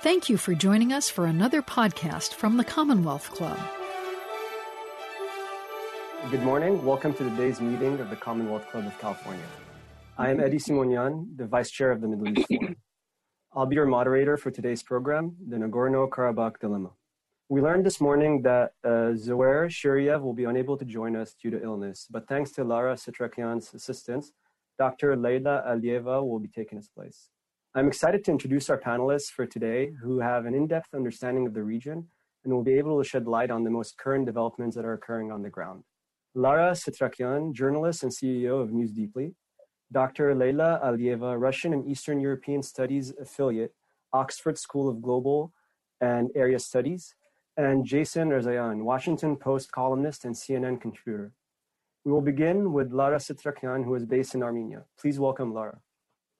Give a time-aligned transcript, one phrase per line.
[0.00, 3.58] Thank you for joining us for another podcast from the Commonwealth Club.
[6.30, 6.84] Good morning.
[6.84, 9.42] Welcome to today's meeting of the Commonwealth Club of California.
[10.16, 12.76] I am Eddie Simonian, the Vice Chair of the Middle East Forum.
[13.52, 16.90] I'll be your moderator for today's program, the Nagorno-Karabakh Dilemma.
[17.48, 21.60] We learned this morning that uh, Shiriev will be unable to join us due to
[21.60, 24.30] illness, but thanks to Lara Setrakian's assistance,
[24.78, 25.16] Dr.
[25.16, 27.30] Leila Alieva will be taking his place.
[27.78, 31.62] I'm excited to introduce our panelists for today who have an in-depth understanding of the
[31.62, 32.08] region
[32.42, 35.30] and will be able to shed light on the most current developments that are occurring
[35.30, 35.84] on the ground.
[36.34, 39.36] Lara Setrakian, journalist and CEO of News Deeply,
[39.92, 40.34] Dr.
[40.34, 43.72] Leila Alieva, Russian and Eastern European Studies affiliate,
[44.12, 45.52] Oxford School of Global
[46.00, 47.14] and Area Studies,
[47.56, 51.32] and Jason Rezaian, Washington Post columnist and CNN contributor.
[52.04, 54.82] We will begin with Lara Setrakian, who is based in Armenia.
[54.98, 55.78] Please welcome Lara.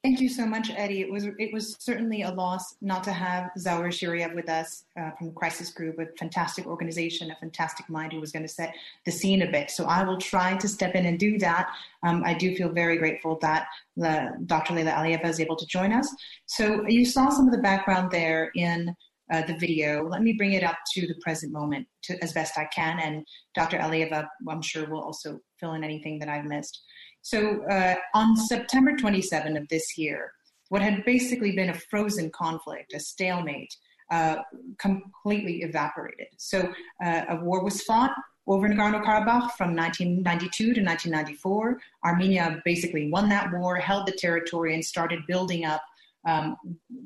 [0.09, 1.03] Thank you so much, Eddie.
[1.03, 5.11] It was it was certainly a loss not to have Zaur Shiriev with us uh,
[5.19, 9.13] from Crisis Group, a fantastic organization, a fantastic mind who was going to set the
[9.13, 9.71] scene a bit.
[9.71, 11.69] So I will try to step in and do that.
[12.03, 13.67] Um, I do feel very grateful that
[14.03, 14.73] uh, Dr.
[14.73, 16.09] Leila Alieva is able to join us.
[16.47, 18.97] So you saw some of the background there in
[19.31, 20.09] uh, the video.
[20.09, 23.27] Let me bring it up to the present moment to, as best I can, and
[23.55, 23.77] Dr.
[23.77, 26.81] Alieva, I'm sure, will also fill in anything that I've missed.
[27.29, 30.33] So uh, on September 27 of this year,
[30.71, 33.77] what had basically been a frozen conflict, a stalemate,
[34.11, 34.37] uh,
[34.79, 36.29] completely evaporated.
[36.39, 36.73] So
[37.05, 38.13] uh, a war was fought
[38.47, 41.79] over Nagorno-Karabakh from 1992 to 1994.
[42.03, 45.83] Armenia basically won that war, held the territory, and started building up
[46.27, 46.57] um,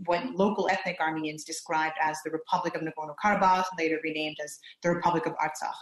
[0.06, 5.26] what local ethnic Armenians described as the Republic of Nagorno-Karabakh, later renamed as the Republic
[5.26, 5.74] of Artsakh.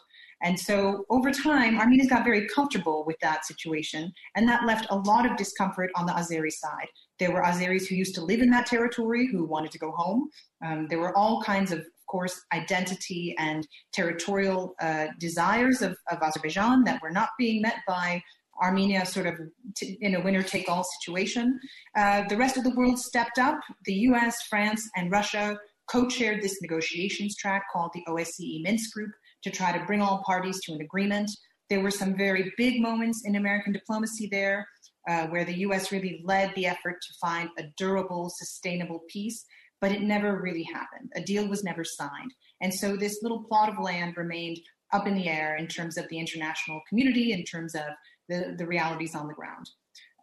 [0.42, 4.96] And so over time, Armenians got very comfortable with that situation, and that left a
[4.96, 6.86] lot of discomfort on the Azeri side.
[7.18, 10.30] There were Azeris who used to live in that territory who wanted to go home.
[10.64, 16.22] Um, there were all kinds of, of course, identity and territorial uh, desires of, of
[16.22, 18.22] Azerbaijan that were not being met by
[18.62, 19.34] Armenia sort of
[19.76, 21.58] t- in a winner take all situation.
[21.96, 23.58] Uh, the rest of the world stepped up.
[23.84, 25.58] The US, France, and Russia
[25.90, 29.10] co chaired this negotiations track called the OSCE Minsk Group
[29.42, 31.30] to try to bring all parties to an agreement.
[31.68, 34.66] There were some very big moments in American diplomacy there
[35.08, 39.44] uh, where the US really led the effort to find a durable, sustainable peace,
[39.80, 41.10] but it never really happened.
[41.14, 42.32] A deal was never signed.
[42.60, 44.60] And so this little plot of land remained
[44.92, 47.86] up in the air in terms of the international community, in terms of
[48.28, 49.68] the, the realities on the ground.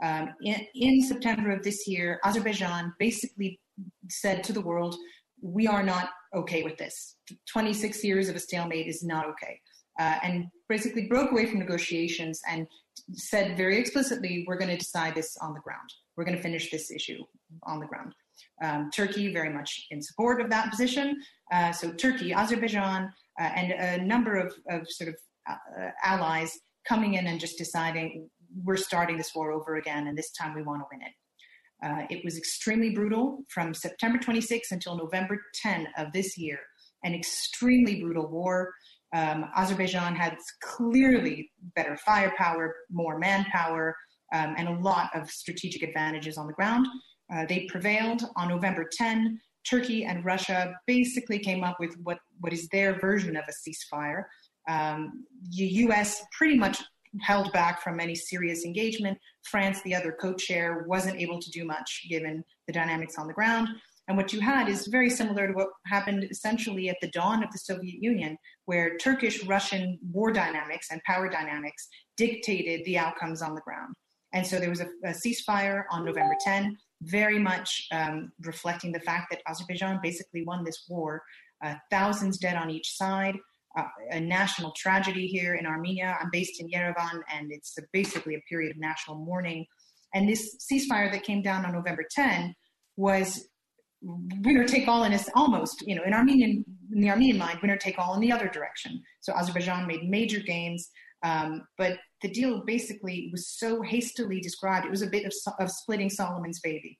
[0.03, 3.59] Um, in, in September of this year, Azerbaijan basically
[4.09, 4.95] said to the world,
[5.41, 7.15] we are not okay with this.
[7.51, 9.59] 26 years of a stalemate is not okay.
[9.99, 12.67] Uh, and basically broke away from negotiations and
[13.13, 15.89] said very explicitly, we're going to decide this on the ground.
[16.15, 17.23] We're going to finish this issue
[17.63, 18.13] on the ground.
[18.63, 21.15] Um, Turkey very much in support of that position.
[21.51, 25.15] Uh, so Turkey, Azerbaijan, uh, and a number of, of sort of
[25.49, 28.29] uh, allies coming in and just deciding
[28.63, 31.13] we're starting this war over again, and this time we want to win it.
[31.83, 36.59] Uh, it was extremely brutal from September 26 until November 10 of this year,
[37.03, 38.73] an extremely brutal war.
[39.15, 43.95] Um, Azerbaijan had clearly better firepower, more manpower,
[44.33, 46.87] um, and a lot of strategic advantages on the ground.
[47.33, 49.39] Uh, they prevailed on November 10.
[49.69, 54.23] Turkey and Russia basically came up with what, what is their version of a ceasefire.
[54.67, 56.81] Um, the US pretty much
[57.21, 59.17] held back from any serious engagement.
[59.43, 63.33] France, the other co chair, wasn't able to do much given the dynamics on the
[63.33, 63.69] ground.
[64.07, 67.51] And what you had is very similar to what happened essentially at the dawn of
[67.51, 73.53] the Soviet Union, where Turkish Russian war dynamics and power dynamics dictated the outcomes on
[73.53, 73.95] the ground.
[74.33, 78.99] And so there was a, a ceasefire on November 10, very much um, reflecting the
[79.01, 81.23] fact that Azerbaijan basically won this war,
[81.63, 83.35] uh, thousands dead on each side
[84.11, 86.17] a national tragedy here in Armenia.
[86.21, 89.65] I'm based in Yerevan, and it's basically a period of national mourning.
[90.13, 92.55] And this ceasefire that came down on November 10
[92.95, 93.47] was
[94.01, 96.63] winner take all in a, almost, you know, in Armenian
[96.93, 99.01] in the Armenian mind, winner take all in the other direction.
[99.19, 100.89] So Azerbaijan made major gains,
[101.23, 104.85] um, but the deal basically was so hastily described.
[104.85, 106.97] It was a bit of, of splitting Solomon's baby.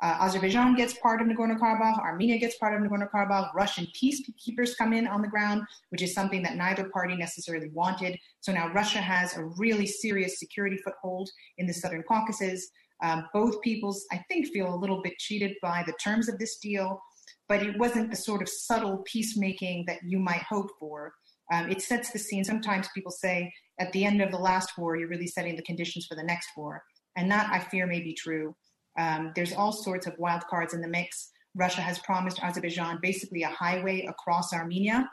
[0.00, 5.08] Uh, Azerbaijan gets part of Nagorno-Karabakh, Armenia gets part of Nagorno-Karabakh, Russian peacekeepers come in
[5.08, 8.16] on the ground, which is something that neither party necessarily wanted.
[8.40, 11.28] So now Russia has a really serious security foothold
[11.58, 12.70] in the Southern Caucasus.
[13.02, 16.58] Um, both peoples, I think, feel a little bit cheated by the terms of this
[16.58, 17.00] deal,
[17.48, 21.12] but it wasn't the sort of subtle peacemaking that you might hope for.
[21.52, 22.44] Um, it sets the scene.
[22.44, 26.06] Sometimes people say at the end of the last war, you're really setting the conditions
[26.06, 26.82] for the next war.
[27.16, 28.54] And that, I fear, may be true.
[28.98, 31.30] Um, there's all sorts of wild cards in the mix.
[31.54, 35.08] Russia has promised Azerbaijan basically a highway across Armenia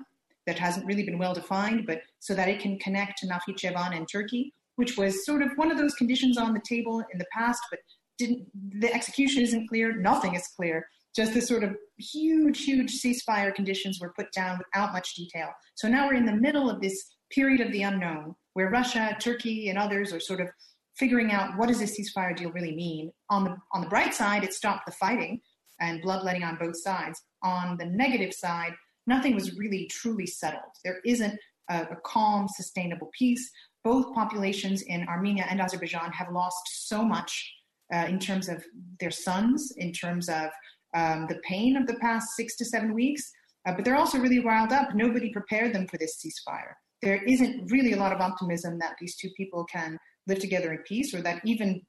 [0.48, 4.08] that hasn't really been well defined, but so that it can connect to Nakhichevan and
[4.12, 7.62] Turkey, which was sort of one of those conditions on the table in the past,
[7.70, 7.80] but
[8.18, 8.46] didn't
[8.80, 10.88] the execution isn't clear, nothing is clear.
[11.16, 15.50] Just this sort of huge, huge ceasefire conditions were put down without much detail.
[15.76, 19.70] So now we're in the middle of this period of the unknown where Russia, Turkey,
[19.70, 20.50] and others are sort of
[20.98, 23.12] figuring out what does this ceasefire deal really mean.
[23.30, 25.42] On the on the bright side, it stopped the fighting
[25.80, 27.22] and bloodletting on both sides.
[27.44, 28.74] On the negative side,
[29.08, 30.72] nothing was really truly settled.
[30.84, 31.38] There isn't
[31.70, 33.50] a, a calm, sustainable peace.
[33.84, 37.54] Both populations in Armenia and Azerbaijan have lost so much
[37.94, 38.64] uh, in terms of
[39.00, 40.50] their sons, in terms of
[40.96, 43.32] um, the pain of the past six to seven weeks,
[43.68, 44.96] uh, but they're also really riled up.
[44.96, 46.74] Nobody prepared them for this ceasefire.
[47.02, 50.80] There isn't really a lot of optimism that these two people can live together in
[50.80, 51.82] peace, or that even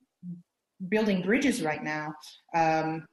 [0.89, 2.13] building bridges right now
[2.55, 3.07] um,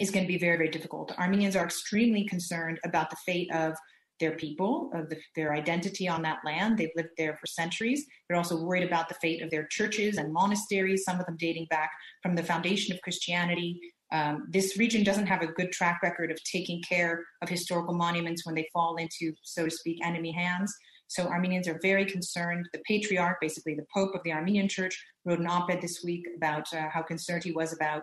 [0.00, 1.12] is going to be very, very difficult.
[1.18, 3.74] Armenians are extremely concerned about the fate of
[4.20, 6.78] their people, of the, their identity on that land.
[6.78, 8.06] They've lived there for centuries.
[8.28, 11.66] They're also worried about the fate of their churches and monasteries, some of them dating
[11.70, 11.90] back
[12.22, 13.80] from the foundation of Christianity.
[14.12, 18.46] Um, this region doesn't have a good track record of taking care of historical monuments
[18.46, 20.72] when they fall into, so to speak, enemy hands.
[21.12, 22.66] So Armenians are very concerned.
[22.72, 26.72] The patriarch, basically the Pope of the Armenian Church, wrote an op-ed this week about
[26.72, 28.02] uh, how concerned he was about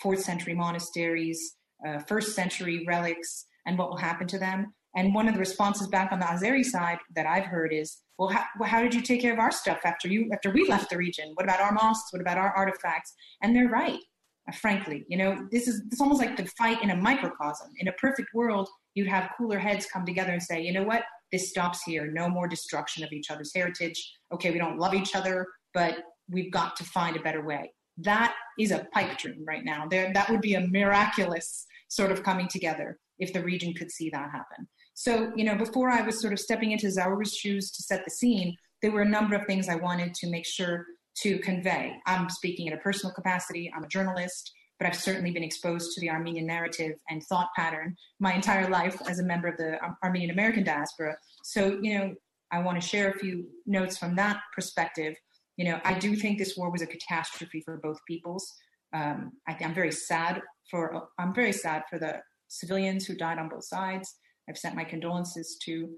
[0.00, 1.56] fourth century monasteries,
[1.86, 4.72] uh, first century relics, and what will happen to them.
[4.96, 8.30] And one of the responses back on the Azeri side that I've heard is, well,
[8.30, 10.96] how, how did you take care of our stuff after you after we left the
[10.96, 11.32] region?
[11.34, 12.10] What about our mosques?
[12.10, 13.12] What about our artifacts?
[13.42, 14.00] And they're right.
[14.48, 17.68] Uh, frankly, you know, this is it's almost like the fight in a microcosm.
[17.80, 21.02] In a perfect world, you'd have cooler heads come together and say, you know what,
[21.32, 22.10] this stops here.
[22.12, 24.14] No more destruction of each other's heritage.
[24.32, 25.96] Okay, we don't love each other, but
[26.30, 27.72] we've got to find a better way.
[27.98, 29.86] That is a pipe dream right now.
[29.88, 34.10] There, that would be a miraculous sort of coming together if the region could see
[34.10, 34.68] that happen.
[34.94, 38.10] So, you know, before I was sort of stepping into Zaur's shoes to set the
[38.10, 40.86] scene, there were a number of things I wanted to make sure
[41.22, 41.94] to convey.
[42.06, 46.00] I'm speaking in a personal capacity, I'm a journalist, but I've certainly been exposed to
[46.00, 50.30] the Armenian narrative and thought pattern my entire life as a member of the Armenian
[50.30, 51.16] American diaspora.
[51.44, 52.14] So, you know,
[52.52, 55.16] I want to share a few notes from that perspective
[55.56, 58.54] you know, I do think this war was a catastrophe for both peoples.
[58.92, 63.48] Um, I, am very sad for I'm very sad for the civilians who died on
[63.48, 64.14] both sides.
[64.48, 65.88] I've sent my condolences to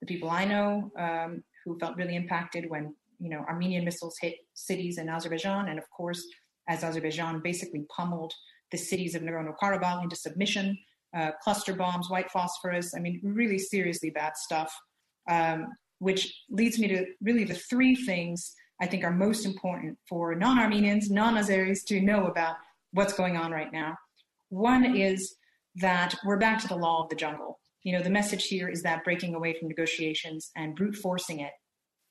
[0.00, 4.36] the people I know um, who felt really impacted when you know Armenian missiles hit
[4.54, 6.24] cities in Azerbaijan, and of course,
[6.68, 8.32] as Azerbaijan basically pummeled
[8.70, 10.78] the cities of Nagorno-Karabakh into submission,
[11.16, 12.94] uh, cluster bombs, white phosphorus.
[12.94, 14.72] I mean, really seriously bad stuff.
[15.30, 15.68] Um,
[15.98, 20.58] which leads me to really the three things I think are most important for non
[20.58, 22.56] Armenians, non Azeris to know about
[22.92, 23.96] what's going on right now.
[24.50, 25.36] One is
[25.76, 27.60] that we're back to the law of the jungle.
[27.82, 31.52] You know, the message here is that breaking away from negotiations and brute forcing it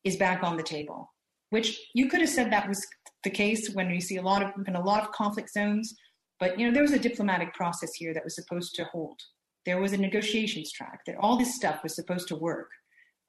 [0.03, 1.13] is back on the table,
[1.49, 2.85] which you could have said that was
[3.23, 5.93] the case when we see a lot of in a lot of conflict zones.
[6.39, 9.19] But you know, there was a diplomatic process here that was supposed to hold.
[9.65, 12.69] There was a negotiations track that all this stuff was supposed to work.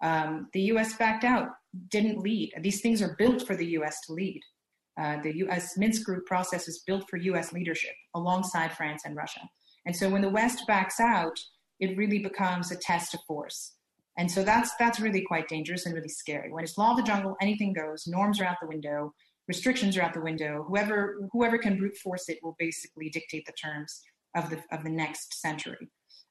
[0.03, 0.97] Um, the U.S.
[0.97, 1.49] backed out,
[1.89, 2.53] didn't lead.
[2.61, 3.99] These things are built for the U.S.
[4.07, 4.41] to lead.
[5.01, 5.77] Uh, the U.S.
[5.77, 7.53] Minsk Group process is built for U.S.
[7.53, 9.41] leadership alongside France and Russia.
[9.87, 11.39] And so when the West backs out,
[11.81, 13.75] it really becomes a test of force.
[14.17, 16.53] And so that's that's really quite dangerous and really scary.
[16.53, 18.05] When it's law of the jungle, anything goes.
[18.07, 19.15] Norms are out the window.
[19.49, 20.65] Restrictions are out the window.
[20.69, 24.03] Whoever whoever can brute force it will basically dictate the terms
[24.37, 25.89] of the of the next century.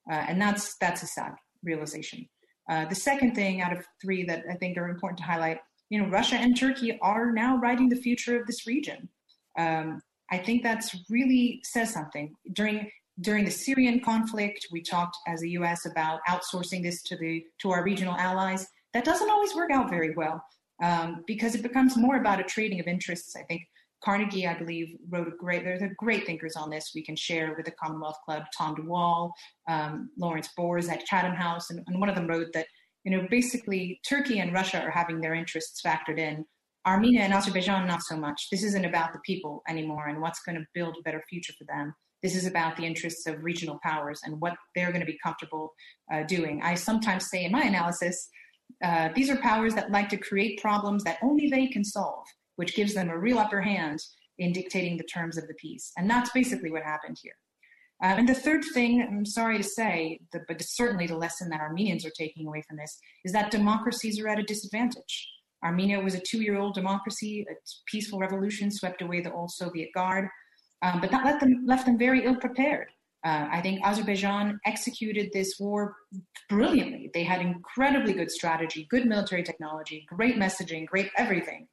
[0.09, 1.33] Uh, and that's that's a sad
[1.63, 2.27] realization.
[2.69, 5.59] Uh, the second thing out of three that I think are important to highlight,
[5.89, 9.09] you know, Russia and Turkey are now writing the future of this region.
[9.57, 12.35] Um, I think that's really says something.
[12.53, 12.89] During
[13.21, 15.87] during the Syrian conflict, we talked as the U.S.
[15.87, 18.67] about outsourcing this to the to our regional allies.
[18.93, 20.43] That doesn't always work out very well
[20.83, 23.35] um, because it becomes more about a trading of interests.
[23.35, 23.61] I think
[24.03, 27.55] Carnegie, I believe, wrote a great, there's a great thinkers on this we can share
[27.55, 29.33] with the Commonwealth Club, Tom de Waal,
[29.67, 32.67] um, Lawrence Broers at Chatham House, and, and one of them wrote that,
[33.03, 36.45] you know, basically Turkey and Russia are having their interests factored in.
[36.85, 38.47] Armenia and Azerbaijan, not so much.
[38.49, 41.65] This isn't about the people anymore and what's going to build a better future for
[41.65, 41.93] them.
[42.23, 45.73] This is about the interests of regional powers and what they're going to be comfortable
[46.11, 46.61] uh, doing.
[46.63, 48.29] I sometimes say in my analysis,
[48.83, 52.25] uh, these are powers that like to create problems that only they can solve
[52.57, 54.03] which gives them a real upper hand
[54.39, 55.91] in dictating the terms of the peace.
[55.97, 57.33] And that's basically what happened here.
[58.03, 61.61] Uh, and the third thing, I'm sorry to say, the, but certainly the lesson that
[61.61, 62.95] Armenians are taking away from this,
[63.25, 65.27] is that democracies are at a disadvantage.
[65.63, 67.53] Armenia was a two year old democracy, a
[67.87, 70.27] peaceful revolution swept away the old Soviet Guard,
[70.83, 72.89] um, but that left them, left them very ill prepared.
[73.25, 75.95] Uh, I think Azerbaijan executed this war
[76.49, 77.09] brilliantly.
[77.13, 81.67] They had incredibly good strategy, good military technology, great messaging, great everything,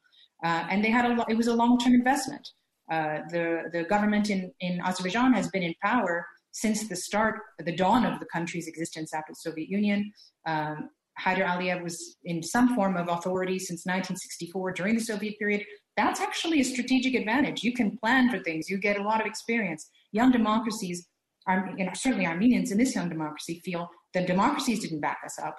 [0.45, 1.25] uh, and they had a.
[1.29, 2.49] It was a long-term investment.
[2.91, 7.75] Uh, the the government in in Azerbaijan has been in power since the start, the
[7.75, 10.13] dawn of the country's existence after the Soviet Union.
[10.47, 10.89] Um,
[11.21, 15.65] Heydar Aliyev was in some form of authority since 1964 during the Soviet period.
[15.97, 17.63] That's actually a strategic advantage.
[17.63, 18.69] You can plan for things.
[18.69, 19.89] You get a lot of experience.
[20.13, 21.07] Young democracies,
[21.49, 25.57] you know, certainly Armenians in this young democracy feel the democracies didn't back us up.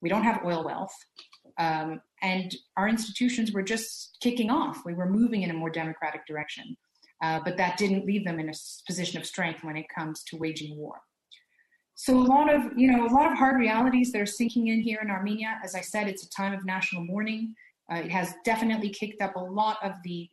[0.00, 0.94] We don't have oil wealth.
[1.58, 4.78] Um, and our institutions were just kicking off.
[4.84, 6.76] We were moving in a more democratic direction.
[7.22, 8.54] Uh, but that didn't leave them in a
[8.86, 10.94] position of strength when it comes to waging war.
[11.96, 14.80] So a lot of, you know, a lot of hard realities that are sinking in
[14.80, 15.58] here in Armenia.
[15.64, 17.54] As I said, it's a time of national mourning.
[17.92, 20.28] Uh, it has definitely kicked up a lot of the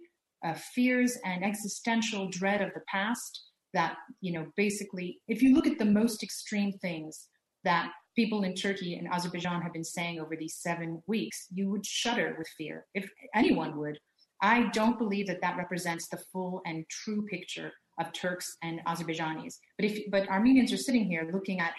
[0.46, 3.46] uh, fears and existential dread of the past
[3.76, 7.28] that, you know, basically, if you look at the most extreme things
[7.64, 11.86] that people in Turkey and Azerbaijan have been saying over these seven weeks, you would
[11.86, 14.00] shudder with fear, if anyone would.
[14.42, 19.56] I don't believe that that represents the full and true picture of Turks and Azerbaijanis.
[19.78, 21.74] But if but Armenians are sitting here looking at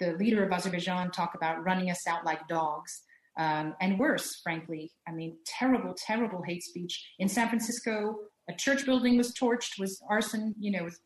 [0.00, 3.02] the leader of Azerbaijan talk about running us out like dogs.
[3.38, 7.12] Um, and worse, frankly, I mean, terrible, terrible hate speech.
[7.18, 8.16] In San Francisco,
[8.48, 11.00] a church building was torched, was arson, you know, was,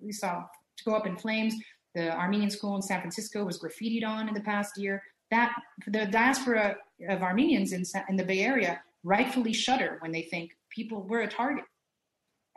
[0.00, 0.42] we saw
[0.76, 1.54] to go up in flames.
[1.94, 5.02] The Armenian school in San Francisco was graffitied on in the past year.
[5.30, 5.54] That
[5.86, 6.76] the diaspora
[7.08, 11.28] of Armenians in, in the Bay Area rightfully shudder when they think people were a
[11.28, 11.64] target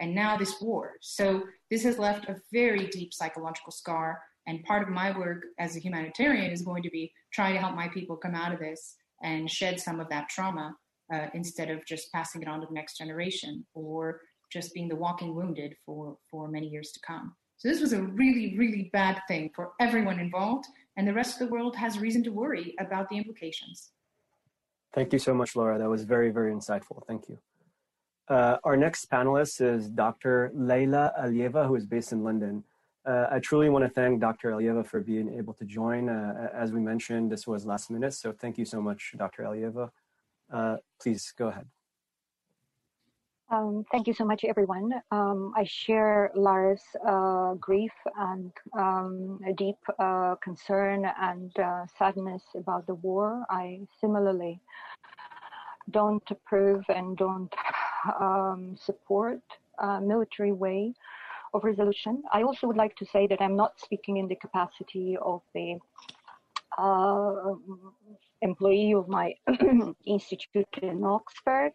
[0.01, 0.93] and now this war.
[1.01, 4.19] So this has left a very deep psychological scar.
[4.47, 7.75] And part of my work as a humanitarian is going to be trying to help
[7.75, 10.75] my people come out of this and shed some of that trauma
[11.11, 14.95] uh, instead of just passing it on to the next generation or just being the
[14.95, 17.35] walking wounded for, for many years to come.
[17.57, 20.65] So this was a really, really bad thing for everyone involved,
[20.97, 23.91] and the rest of the world has reason to worry about the implications.
[24.93, 25.77] Thank you so much, Laura.
[25.77, 27.05] That was very, very insightful.
[27.07, 27.37] Thank you.
[28.27, 30.51] Uh, our next panelist is Dr.
[30.53, 32.63] Leila Alieva, who is based in London.
[33.05, 34.51] Uh, I truly want to thank Dr.
[34.51, 36.09] Alieva for being able to join.
[36.09, 39.43] Uh, as we mentioned, this was last minute, so thank you so much, Dr.
[39.43, 39.89] Aliyeva.
[40.51, 41.67] Uh, please go ahead.
[43.51, 44.93] Um, thank you so much, everyone.
[45.12, 52.43] Um, I share Lara's uh, grief and um, a deep uh, concern and uh, sadness
[52.55, 53.43] about the war.
[53.50, 54.62] I similarly
[55.89, 57.53] don't approve and don't
[58.22, 59.41] um, support
[59.79, 60.93] uh, military way
[61.53, 62.24] of resolution.
[62.31, 65.77] I also would like to say that I'm not speaking in the capacity of the
[66.77, 67.53] uh,
[68.41, 69.33] employee of my
[70.05, 71.71] institute in Oxford.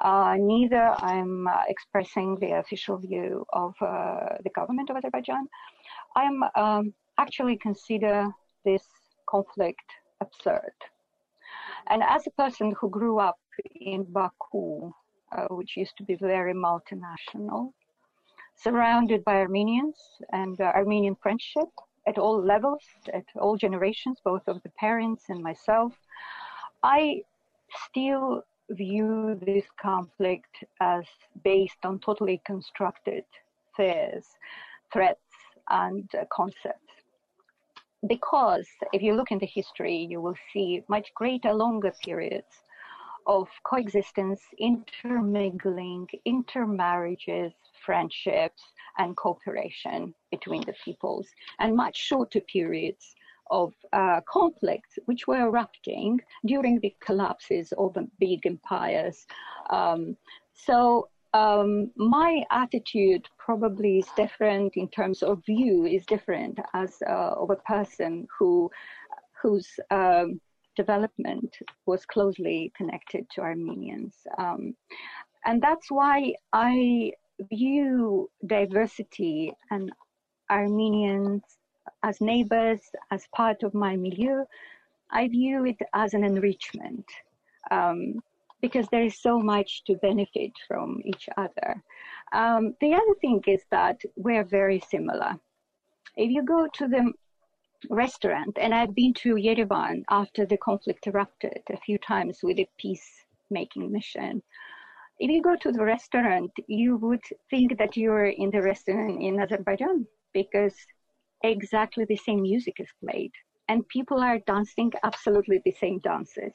[0.00, 5.46] Uh, neither I'm uh, expressing the official view of uh, the government of Azerbaijan.
[6.14, 8.28] I'm um, actually consider
[8.64, 8.84] this
[9.28, 9.84] conflict
[10.20, 10.72] absurd.
[11.88, 13.38] And as a person who grew up
[13.80, 14.92] in Baku,
[15.32, 17.72] uh, which used to be very multinational,
[18.54, 19.96] surrounded by Armenians
[20.32, 21.68] and uh, Armenian friendship
[22.06, 25.92] at all levels, at all generations, both of the parents and myself,
[26.82, 27.22] I
[27.88, 31.04] still view this conflict as
[31.42, 33.24] based on totally constructed
[33.76, 34.24] fears,
[34.92, 35.20] threats,
[35.70, 36.82] and uh, concepts.
[38.06, 42.62] Because if you look into history, you will see much greater, longer periods
[43.28, 47.52] of coexistence, intermingling, intermarriages,
[47.84, 48.62] friendships,
[48.96, 51.28] and cooperation between the peoples,
[51.60, 53.14] and much shorter periods
[53.50, 59.26] of uh, conflicts which were erupting during the collapses of the big empires.
[59.70, 60.16] Um,
[60.54, 67.34] so um, my attitude probably is different in terms of view is different as uh,
[67.36, 68.70] of a person who
[69.40, 70.40] whose um,
[70.82, 71.50] development
[71.86, 74.14] was closely connected to Armenians.
[74.38, 74.62] Um,
[75.44, 77.12] and that's why I
[77.52, 79.90] view diversity and
[80.50, 81.42] Armenians
[82.02, 82.80] as neighbors,
[83.10, 84.44] as part of my milieu.
[85.10, 87.06] I view it as an enrichment
[87.70, 88.00] um,
[88.64, 91.70] because there is so much to benefit from each other.
[92.32, 95.32] Um, the other thing is that we're very similar.
[96.16, 97.02] If you go to the
[97.90, 98.56] restaurant.
[98.60, 103.90] And I've been to Yerevan after the conflict erupted a few times with a peacemaking
[103.92, 104.42] mission.
[105.18, 109.40] If you go to the restaurant, you would think that you're in the restaurant in
[109.40, 110.74] Azerbaijan because
[111.42, 113.32] exactly the same music is played
[113.68, 116.52] and people are dancing absolutely the same dances.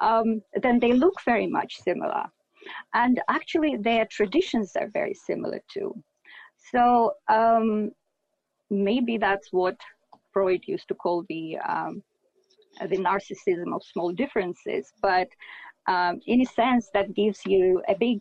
[0.00, 2.24] Um, then they look very much similar.
[2.94, 5.94] And actually, their traditions are very similar too.
[6.72, 7.90] So, um,
[8.70, 9.76] maybe that's what
[10.32, 12.02] Freud used to call the um,
[12.80, 14.92] the narcissism of small differences.
[15.02, 15.28] But
[15.86, 18.20] um, in a sense, that gives you a big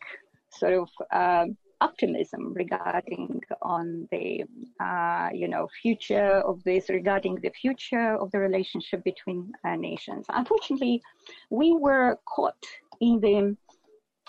[0.51, 1.45] sort of uh,
[1.81, 4.43] optimism regarding on the
[4.81, 10.25] uh, you know future of this, regarding the future of the relationship between uh, nations.
[10.29, 11.01] Unfortunately,
[11.49, 12.63] we were caught
[13.01, 13.55] in the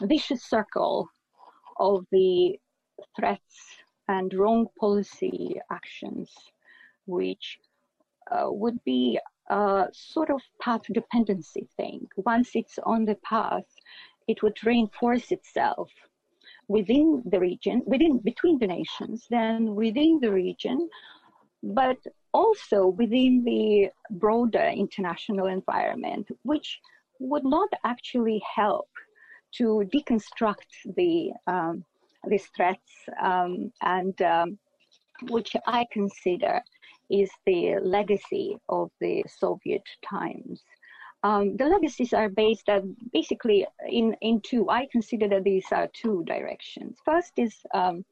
[0.07, 1.09] vicious circle
[1.79, 2.59] of the
[3.17, 3.77] threats
[4.09, 6.31] and wrong policy actions,
[7.07, 7.59] which
[8.31, 12.07] uh, would be a sort of path dependency thing.
[12.17, 13.65] Once it's on the path,
[14.29, 15.91] it would reinforce itself
[16.69, 20.89] within the region, within between the nations, then within the region,
[21.63, 21.99] but
[22.33, 26.79] also within the broader international environment, which
[27.19, 28.89] would not actually help
[29.53, 31.85] to deconstruct the um,
[32.29, 34.59] these threats um, and um,
[35.31, 36.63] which I consider
[37.11, 40.63] is the legacy of the Soviet times.
[41.23, 44.71] Um, the legacies are based on basically in, in two.
[44.71, 46.97] I consider that these are two directions.
[47.05, 48.05] First is um,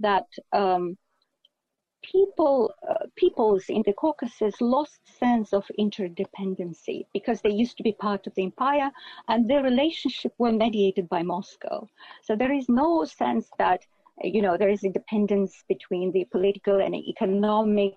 [0.00, 0.96] that um,
[2.02, 7.92] people uh, peoples in the Caucasus lost sense of interdependency because they used to be
[7.92, 8.90] part of the empire
[9.28, 11.86] and their relationship were mediated by Moscow.
[12.22, 13.84] So there is no sense that
[14.22, 17.94] you know there is a dependence between the political and economic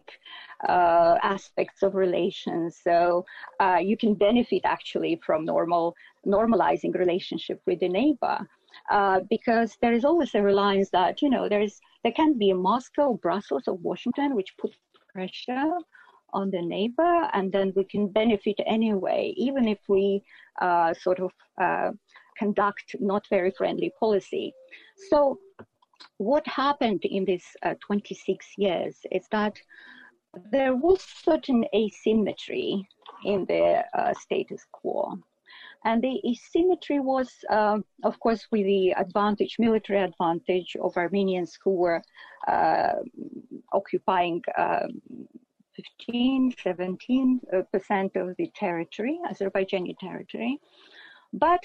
[0.67, 2.79] uh, aspects of relations.
[2.83, 3.25] So
[3.59, 8.47] uh, you can benefit actually from normal normalizing relationship with the neighbor.
[8.89, 12.51] Uh, because there is always a reliance that you know there is there can be
[12.51, 14.71] a Moscow, Brussels, or Washington which put
[15.13, 15.73] pressure
[16.33, 20.23] on the neighbor, and then we can benefit anyway, even if we
[20.61, 21.91] uh, sort of uh,
[22.37, 24.53] conduct not very friendly policy.
[25.09, 25.39] So,
[26.17, 29.57] what happened in these uh, 26 years is that
[30.51, 32.87] there was certain asymmetry
[33.25, 35.17] in the uh, status quo.
[35.83, 41.71] And the asymmetry was, um, of course, with the advantage, military advantage of Armenians who
[41.71, 42.01] were
[42.47, 42.93] uh,
[43.73, 45.01] occupying um,
[45.75, 50.59] 15, 17 uh, percent of the territory, Azerbaijani territory.
[51.33, 51.63] But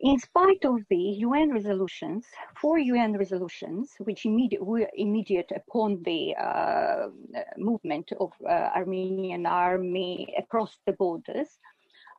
[0.00, 2.26] in spite of the UN resolutions,
[2.60, 7.08] four UN resolutions, which immediate, were immediate upon the uh,
[7.56, 11.58] movement of uh, Armenian army across the borders,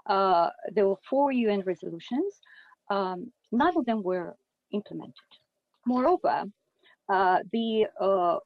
[0.08, 2.42] uh, there were four UN resolutions.
[2.90, 4.36] Um, none of them were
[4.72, 5.32] implemented.
[5.86, 6.46] Moreover,
[7.10, 8.38] uh, the uh,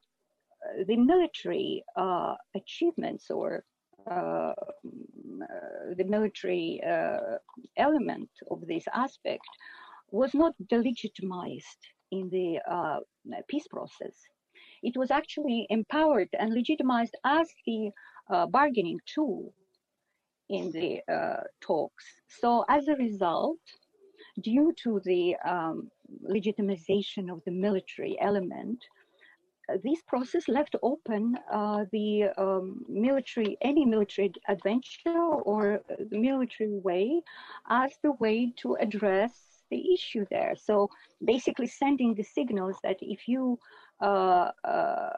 [0.87, 3.63] the military uh, achievements or
[4.05, 6.81] the military
[7.77, 9.47] element of this aspect
[10.11, 12.59] was not delegitimized in the
[13.47, 14.15] peace process.
[14.83, 17.91] It was actually empowered and legitimized as the
[18.49, 19.53] bargaining tool
[20.51, 22.05] in the uh, talks.
[22.27, 23.59] So as a result,
[24.41, 25.89] due to the um,
[26.29, 29.00] legitimization of the military element, uh,
[29.84, 37.21] this process left open uh, the um, military, any military adventure or the military way
[37.69, 39.34] as the way to address
[39.69, 40.53] the issue there.
[40.55, 40.89] So
[41.23, 43.57] basically sending the signals that if you
[44.01, 45.10] uh, uh,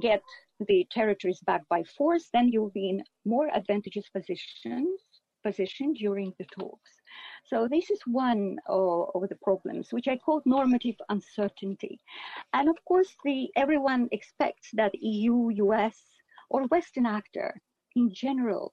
[0.00, 0.22] get
[0.66, 5.00] the territories back by force, then you'll be in more advantageous positions
[5.44, 6.90] position during the talks.
[7.44, 12.00] So this is one of, of, the problems, which I call normative uncertainty.
[12.52, 15.96] And of course, the everyone expects that EU, US,
[16.50, 17.60] or Western actor
[17.94, 18.72] in general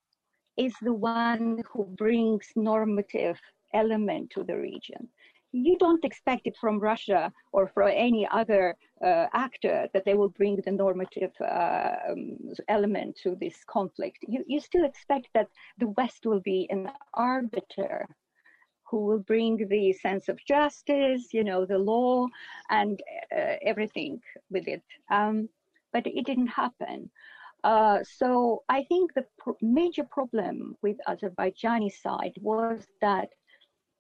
[0.58, 3.40] is the one who brings normative
[3.74, 5.10] element to the region
[5.54, 8.76] you don't expect it from Russia or from any other
[9.06, 14.18] uh, actor that they will bring the normative uh, um, element to this conflict.
[14.28, 18.08] You, you still expect that the West will be an arbiter
[18.94, 22.28] who will bring the sense of justice, you know, the law
[22.70, 23.02] and
[23.36, 24.84] uh, everything with it.
[25.10, 25.50] Um,
[25.92, 27.10] but it didn't happen.
[27.64, 33.30] Uh, so I think the pr- major problem with Azerbaijani side was that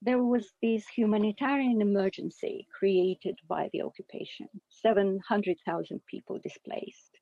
[0.03, 7.13] there was this humanitarian emergency created by the occupation 700,000 people displaced.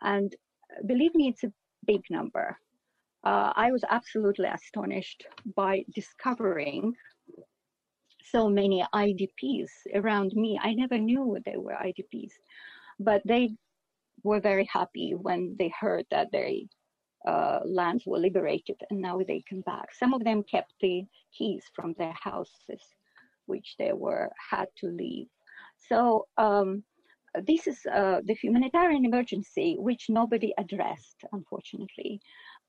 [0.00, 0.34] And
[0.86, 1.52] believe me, it's a
[1.86, 2.56] big number.
[3.24, 6.92] Uh, I was absolutely astonished by discovering
[8.22, 10.58] so many IDPs around me.
[10.62, 12.32] I never knew they were IDPs,
[13.00, 13.56] but they
[14.22, 16.50] were very happy when they heard that their
[17.26, 19.94] uh, lands were liberated and now they come back.
[19.94, 22.82] Some of them kept the keys from their houses,
[23.46, 25.28] which they were had to leave.
[25.88, 26.82] So um,
[27.42, 32.20] this is uh, the humanitarian emergency which nobody addressed, unfortunately.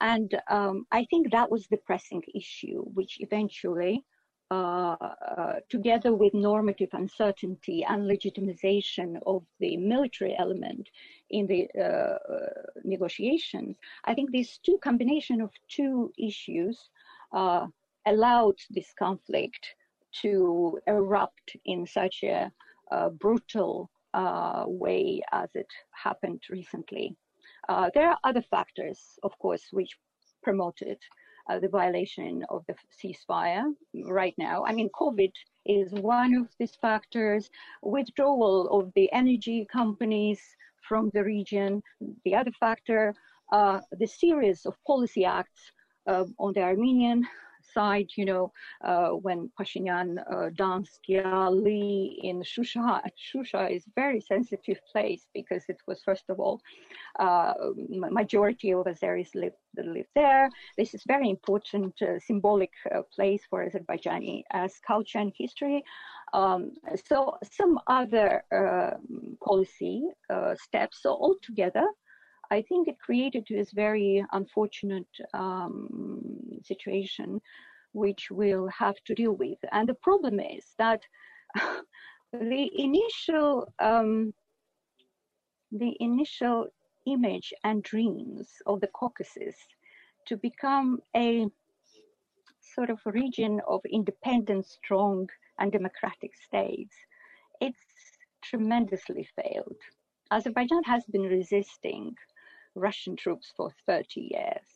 [0.01, 4.03] And um, I think that was the pressing issue, which eventually,
[4.51, 4.95] uh,
[5.37, 10.89] uh, together with normative uncertainty and legitimization of the military element
[11.29, 12.17] in the uh,
[12.83, 16.89] negotiations, I think these two combination of two issues
[17.31, 17.67] uh,
[18.05, 19.75] allowed this conflict
[20.21, 22.51] to erupt in such a,
[22.91, 27.15] a brutal uh, way as it happened recently.
[27.67, 29.97] Uh, there are other factors, of course, which
[30.43, 30.97] promoted
[31.49, 33.63] uh, the violation of the ceasefire
[34.05, 34.63] right now.
[34.65, 35.31] I mean, COVID
[35.65, 37.49] is one of these factors,
[37.81, 40.39] withdrawal of the energy companies
[40.87, 41.81] from the region,
[42.23, 43.13] the other factor,
[43.51, 45.71] uh, the series of policy acts
[46.07, 47.25] uh, on the Armenian
[48.15, 48.51] you know,
[48.83, 55.77] uh, when Pashinyan uh, danced Yali in Shusha, Shusha is very sensitive place because it
[55.87, 56.61] was, first of all,
[57.19, 57.53] uh,
[57.87, 60.49] majority of Azeris live, live there.
[60.77, 65.83] This is very important uh, symbolic uh, place for Azerbaijani as culture and history.
[66.33, 66.71] Um,
[67.07, 68.91] so some other uh,
[69.43, 70.03] policy
[70.55, 71.01] steps.
[71.01, 71.85] So altogether,
[72.51, 76.19] I think it created this very unfortunate um,
[76.63, 77.41] situation
[77.93, 79.57] which we'll have to deal with.
[79.71, 81.01] And the problem is that
[82.33, 84.33] the initial um,
[85.71, 86.67] the initial
[87.05, 89.55] image and dreams of the Caucasus
[90.27, 91.47] to become a
[92.61, 95.29] sort of region of independent, strong,
[95.59, 96.95] and democratic states,
[97.61, 97.79] it's
[98.43, 99.77] tremendously failed.
[100.31, 102.15] Azerbaijan has been resisting
[102.75, 104.67] Russian troops for 30 years.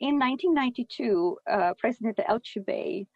[0.00, 3.06] In 1992, uh, President Elchibey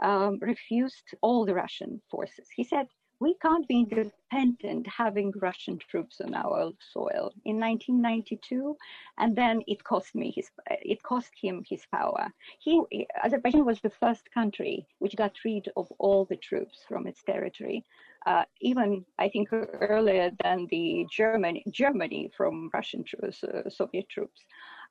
[0.00, 2.48] um, refused all the Russian forces.
[2.54, 2.88] He said,
[3.20, 8.76] we can't be independent having Russian troops on our soil in 1992,
[9.18, 12.32] and then it cost me his, it cost him his power.
[12.60, 12.80] He,
[13.24, 17.84] Azerbaijan was the first country which got rid of all the troops from its territory,
[18.28, 24.40] uh, even I think earlier than the Germany, Germany from Russian troops, uh, Soviet troops.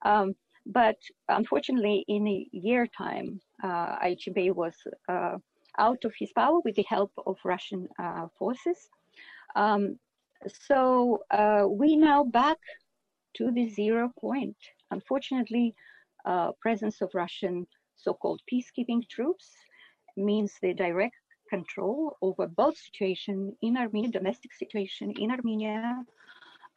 [0.03, 0.33] Um,
[0.65, 0.97] but
[1.29, 3.95] unfortunately, in a year time, uh,
[4.55, 4.75] was
[5.07, 5.37] uh,
[5.77, 8.89] out of his power with the help of Russian uh, forces.
[9.55, 9.99] Um,
[10.47, 12.57] so uh, we now back
[13.35, 14.57] to the zero point.
[14.91, 15.75] Unfortunately,
[16.25, 19.51] uh, presence of Russian so-called peacekeeping troops
[20.17, 21.15] means the direct
[21.49, 26.03] control over both situation in Armenia, domestic situation in Armenia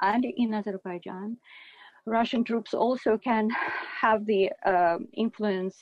[0.03, 1.37] and in Azerbaijan.
[2.07, 3.51] Russian troops also can
[4.01, 5.77] have the uh, influence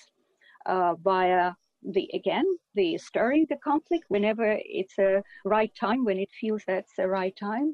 [0.66, 6.30] uh, via the again the stirring the conflict whenever it's a right time when it
[6.32, 7.72] feels that's the right time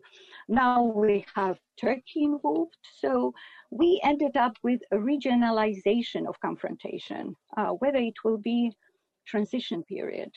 [0.48, 3.32] now we have turkey involved so
[3.70, 8.70] we ended up with a regionalization of confrontation uh, whether it will be
[9.26, 10.30] transition period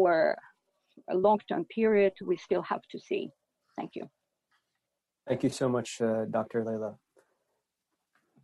[0.00, 0.36] or
[1.10, 3.22] a long-term period we still have to see
[3.76, 4.04] thank you
[5.28, 6.92] thank you so much uh, dr Leyla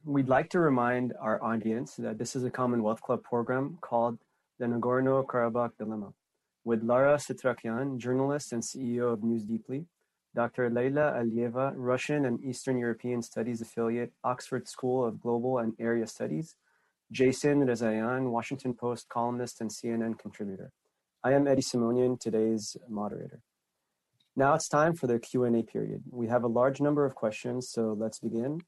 [0.04, 4.18] we'd like to remind our audience that this is a Commonwealth Club program called
[4.58, 6.12] the Nagorno-Karabakh Dilemma
[6.64, 9.86] with Lara Setrakian, journalist and CEO of News Deeply,
[10.34, 10.70] Dr.
[10.70, 16.54] Leyla Aliyeva, Russian and Eastern European Studies affiliate, Oxford School of Global and Area Studies,
[17.10, 20.70] Jason Rezaian, Washington Post columnist and CNN contributor.
[21.22, 23.42] I am Eddie Simonian, today's moderator.
[24.37, 26.02] Now it's time for the Q&A period.
[26.11, 28.62] We have a large number of questions, so let's begin.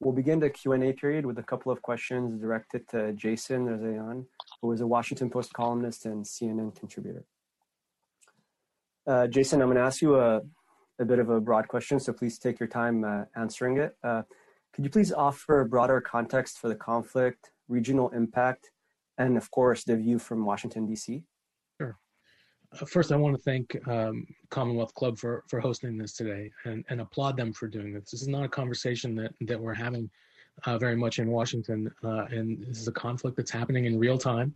[0.00, 4.26] We'll begin the Q&A period with a couple of questions directed to Jason Rezaian,
[4.60, 7.24] who is a Washington Post columnist and CNN contributor.
[9.06, 10.40] Uh, Jason, I'm going to ask you a,
[10.98, 13.96] a bit of a broad question, so please take your time uh, answering it.
[14.02, 14.22] Uh,
[14.72, 18.72] could you please offer a broader context for the conflict, regional impact,
[19.18, 21.22] and of course, the view from Washington, D.C.?
[22.80, 26.84] Uh, first, I want to thank um, Commonwealth Club for, for hosting this today and,
[26.88, 28.10] and applaud them for doing this.
[28.10, 30.08] This is not a conversation that, that we're having
[30.64, 34.18] uh, very much in Washington, uh, and this is a conflict that's happening in real
[34.18, 34.54] time.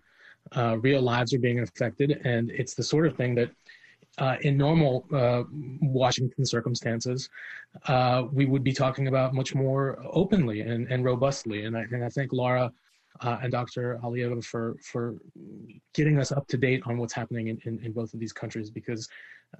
[0.52, 3.50] Uh, real lives are being affected, and it's the sort of thing that
[4.18, 5.42] uh, in normal uh,
[5.82, 7.28] Washington circumstances,
[8.32, 11.64] we would be talking about much more openly and, and robustly.
[11.64, 12.72] And I, and I think Laura
[13.20, 13.98] uh, and Dr.
[14.02, 15.16] Aliyeva for for
[15.94, 18.70] getting us up to date on what's happening in, in, in both of these countries.
[18.70, 19.08] Because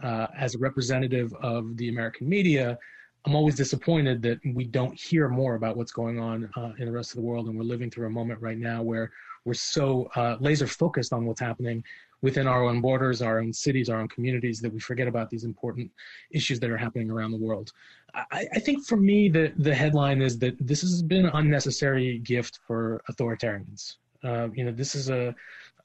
[0.02, 2.78] uh, as a representative of the American media,
[3.24, 6.92] I'm always disappointed that we don't hear more about what's going on uh, in the
[6.92, 9.10] rest of the world, and we're living through a moment right now where
[9.44, 11.82] we're so uh, laser focused on what's happening
[12.22, 15.44] within our own borders, our own cities, our own communities, that we forget about these
[15.44, 15.90] important
[16.30, 17.72] issues that are happening around the world.
[18.16, 22.18] I, I think for me, the, the headline is that this has been an unnecessary
[22.18, 23.96] gift for authoritarians.
[24.24, 25.34] Uh, you know, this is a,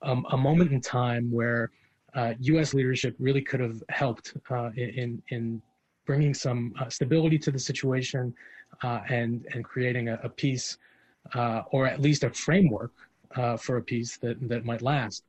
[0.02, 1.72] a, a moment in time where
[2.15, 2.74] uh, U.S.
[2.74, 5.62] leadership really could have helped uh, in in
[6.06, 8.34] bringing some uh, stability to the situation
[8.84, 10.78] uh, and and creating a, a peace,
[11.36, 12.91] uh, or at least a framework
[13.60, 15.24] for a peace that that might last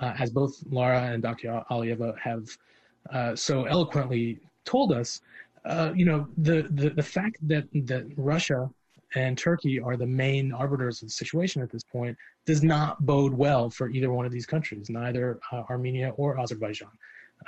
[0.00, 1.62] as both Laura and Dr.
[1.70, 5.20] Aliyeva have so eloquently told us,
[5.64, 8.68] uh, you know, the, the, the fact that, that Russia
[9.14, 13.34] and Turkey are the main arbiters of the situation at this point does not bode
[13.34, 16.88] well for either one of these countries, neither uh, Armenia or Azerbaijan.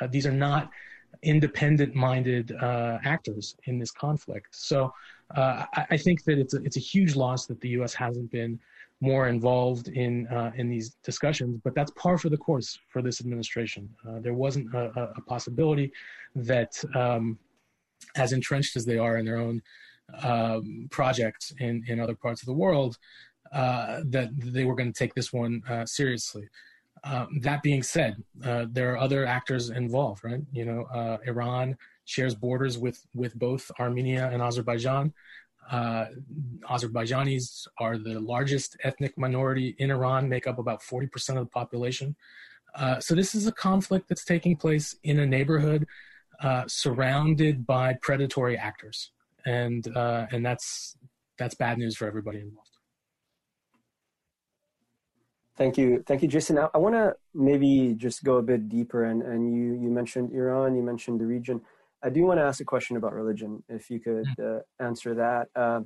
[0.00, 0.70] Uh, these are not
[1.22, 4.48] independent minded uh, actors in this conflict.
[4.50, 4.92] So
[5.35, 7.94] I, I, think that it's a, it's a huge loss that the U.S.
[7.94, 8.59] hasn't been
[9.00, 11.61] more involved in uh, in these discussions.
[11.62, 13.88] But that's par for the course for this administration.
[14.07, 15.92] Uh, there wasn't a, a possibility
[16.35, 17.38] that, um,
[18.16, 19.62] as entrenched as they are in their own
[20.22, 22.98] um, projects in in other parts of the world,
[23.53, 26.48] uh, that they were going to take this one uh, seriously.
[27.05, 30.40] Um, that being said, uh, there are other actors involved, right?
[30.53, 35.12] You know, uh, Iran shares borders with with both Armenia and Azerbaijan.
[35.70, 36.07] Uh,
[36.68, 42.14] Azerbaijanis are the largest ethnic minority in Iran, make up about 40% of the population.
[42.74, 45.87] Uh, so this is a conflict that's taking place in a neighborhood
[46.40, 49.12] uh, surrounded by predatory actors,
[49.47, 50.97] and uh, and that's
[51.38, 52.70] that's bad news for everybody involved.
[55.57, 56.59] Thank you, thank you, Jason.
[56.59, 60.33] I, I want to maybe just go a bit deeper, and and you you mentioned
[60.33, 61.61] Iran, you mentioned the region.
[62.03, 64.59] I do want to ask a question about religion, if you could mm.
[64.59, 65.49] uh, answer that.
[65.57, 65.81] Uh,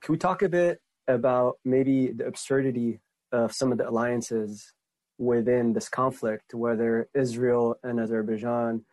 [0.00, 3.00] can we talk a bit about maybe the absurdity
[3.32, 4.72] of some of the alliances
[5.18, 8.84] within this conflict, whether Israel and Azerbaijan,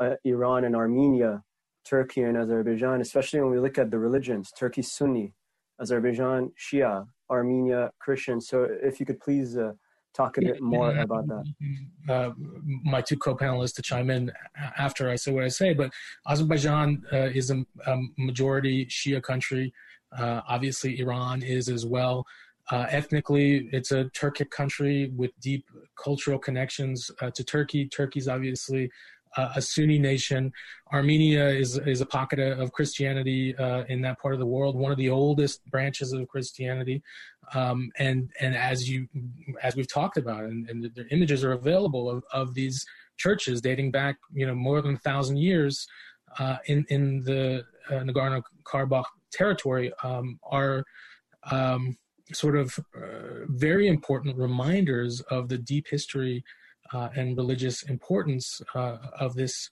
[0.00, 1.42] uh, Iran and Armenia,
[1.84, 5.34] Turkey and Azerbaijan, especially when we look at the religions, Turkey Sunni,
[5.80, 8.40] Azerbaijan Shia, Armenia Christian.
[8.40, 9.72] So if you could please uh,
[10.14, 11.44] talk a bit more about that.
[12.08, 12.30] Uh,
[12.84, 14.30] my two co-panelists to chime in
[14.76, 15.92] after I say what I say, but
[16.28, 19.72] Azerbaijan uh, is a, a, majority Shia country.
[20.16, 22.26] Uh, obviously, Iran is as well.
[22.70, 25.64] Uh, ethnically, it's a Turkic country with deep
[26.02, 27.88] cultural connections uh, to Turkey.
[27.88, 28.90] Turkey's obviously
[29.36, 30.52] uh, a Sunni nation.
[30.92, 34.92] Armenia is is a pocket of Christianity uh, in that part of the world, one
[34.92, 37.02] of the oldest branches of Christianity.
[37.54, 39.08] Um, and and as you
[39.62, 42.84] as we've talked about, and, and the images are available of, of these
[43.16, 45.86] churches dating back, you know, more than a thousand years
[46.38, 50.84] uh, in in the uh, Nagorno Karabakh territory um, are.
[51.50, 51.96] Um,
[52.32, 56.44] sort of uh, very important reminders of the deep history
[56.92, 59.70] and religious importance uh, of this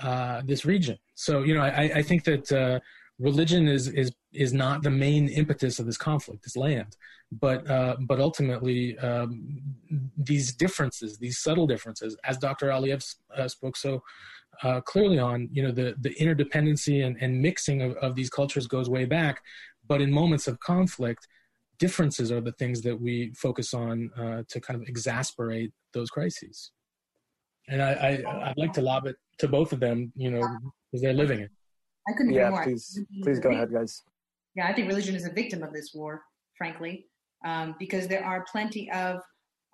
[0.00, 0.98] uh, this region.
[1.14, 2.80] So you know, I, I think that
[3.18, 6.96] religion is is is not the main impetus of this conflict, this land,
[7.30, 9.60] but uh, but ultimately um,
[10.16, 12.66] these differences, these subtle differences, as Dr.
[12.68, 13.02] Aliyev
[13.36, 14.02] uh, spoke so
[14.62, 18.66] uh, clearly on, you know, the the interdependency and, and mixing of, of these cultures
[18.66, 19.42] goes way back,
[19.86, 21.28] but in moments of conflict,
[21.78, 26.72] differences are the things that we focus on uh, to kind of exasperate those crises.
[27.68, 30.46] And I, I, would like to lob it to both of them, you know,
[30.90, 31.50] because they're living it.
[32.08, 32.64] I couldn't yeah, agree more.
[32.64, 34.02] Please, please go ahead, guys.
[34.56, 36.22] Yeah, I think religion is a victim of this war,
[36.58, 37.06] frankly,
[37.44, 39.20] um, because there are plenty of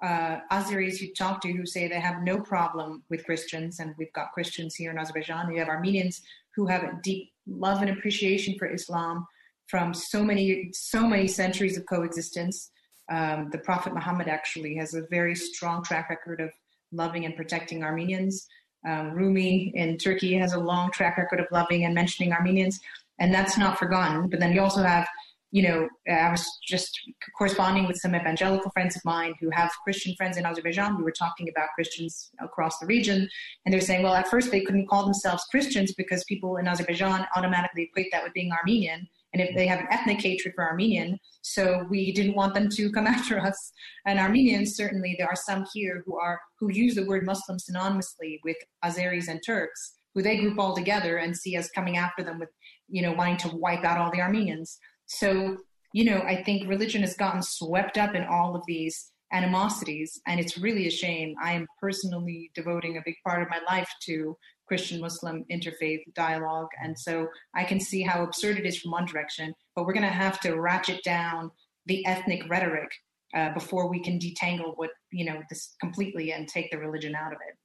[0.03, 4.13] uh, Azeris you talk to who say they have no problem with Christians, and we've
[4.13, 5.51] got Christians here in Azerbaijan.
[5.51, 6.21] You have Armenians
[6.55, 9.27] who have a deep love and appreciation for Islam,
[9.67, 12.71] from so many so many centuries of coexistence.
[13.11, 16.51] Um, the Prophet Muhammad actually has a very strong track record of
[16.92, 18.47] loving and protecting Armenians.
[18.87, 22.79] Um, Rumi in Turkey has a long track record of loving and mentioning Armenians,
[23.18, 24.29] and that's not forgotten.
[24.29, 25.09] But then you also have,
[25.51, 27.01] you know, I was just
[27.37, 30.97] corresponding with some evangelical friends of mine who have Christian friends in Azerbaijan.
[30.97, 33.29] We were talking about Christians across the region,
[33.64, 37.27] and they're saying, well, at first they couldn't call themselves Christians because people in Azerbaijan
[37.37, 41.19] automatically equate that with being Armenian and if they have an ethnic hatred for Armenian,
[41.43, 43.73] so we didn't want them to come after us.
[44.07, 48.38] And Armenians, certainly, there are some here who are who use the word Muslim synonymously
[48.45, 52.38] with Azeris and Turks, who they group all together and see us coming after them
[52.38, 52.51] with,
[52.88, 54.79] you know, wanting to wipe out all the Armenians.
[55.07, 55.59] So,
[55.93, 60.41] you know, I think religion has gotten swept up in all of these animosities, and
[60.41, 61.35] it's really a shame.
[61.43, 64.37] I am personally devoting a big part of my life to
[64.69, 66.69] Christian Muslim interfaith dialogue.
[66.83, 70.03] And so I can see how absurd it is from one direction, but we're going
[70.03, 71.51] to have to ratchet down
[71.87, 72.91] the ethnic rhetoric
[73.35, 77.33] uh, before we can detangle what you know this completely and take the religion out
[77.33, 77.57] of it.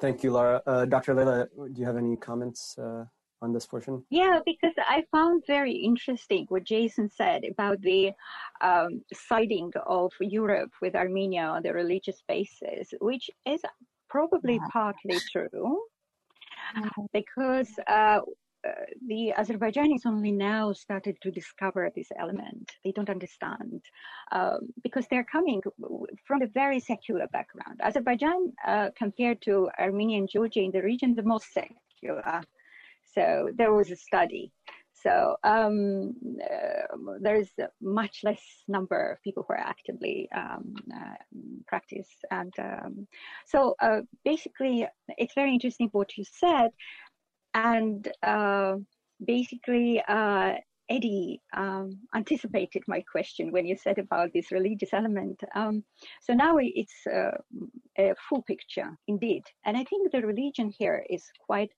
[0.00, 0.62] Thank you, Laura.
[0.66, 1.14] Uh, Dr.
[1.14, 3.04] Leila, do you have any comments uh,
[3.40, 4.04] on this portion?
[4.10, 8.12] Yeah, because I found very interesting what Jason said about the
[8.60, 13.62] um, siding of Europe with Armenia on the religious basis, which is
[14.14, 15.82] probably partly true
[17.12, 18.20] because uh,
[18.66, 18.70] uh,
[19.08, 22.66] the Azerbaijanis only now started to discover this element.
[22.84, 23.80] They don't understand
[24.30, 25.60] um, because they're coming
[26.26, 27.80] from a very secular background.
[27.82, 32.40] Azerbaijan, uh, compared to Armenia and Georgia in the region, the most secular.
[33.14, 34.52] So there was a study.
[35.04, 41.14] So um, uh, there's much less number of people who are actively um, uh,
[41.66, 42.08] practice.
[42.30, 43.06] And um,
[43.46, 44.86] so uh, basically,
[45.18, 46.70] it's very interesting what you said
[47.54, 48.76] and uh,
[49.24, 50.54] basically uh,
[50.90, 55.40] Eddie um, anticipated my question when you said about this religious element.
[55.54, 55.82] Um,
[56.20, 57.30] so now it's uh,
[57.98, 59.44] a full picture, indeed.
[59.64, 61.70] And I think the religion here is quite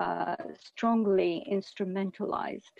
[0.00, 2.76] uh, strongly instrumentalized.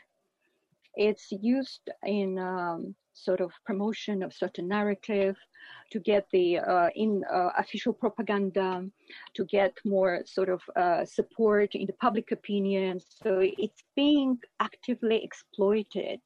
[0.97, 5.37] It's used in um, sort of promotion of certain narrative,
[5.93, 8.85] to get the uh, in uh, official propaganda,
[9.35, 13.01] to get more sort of uh, support in the public opinion.
[13.23, 16.21] So it's being actively exploited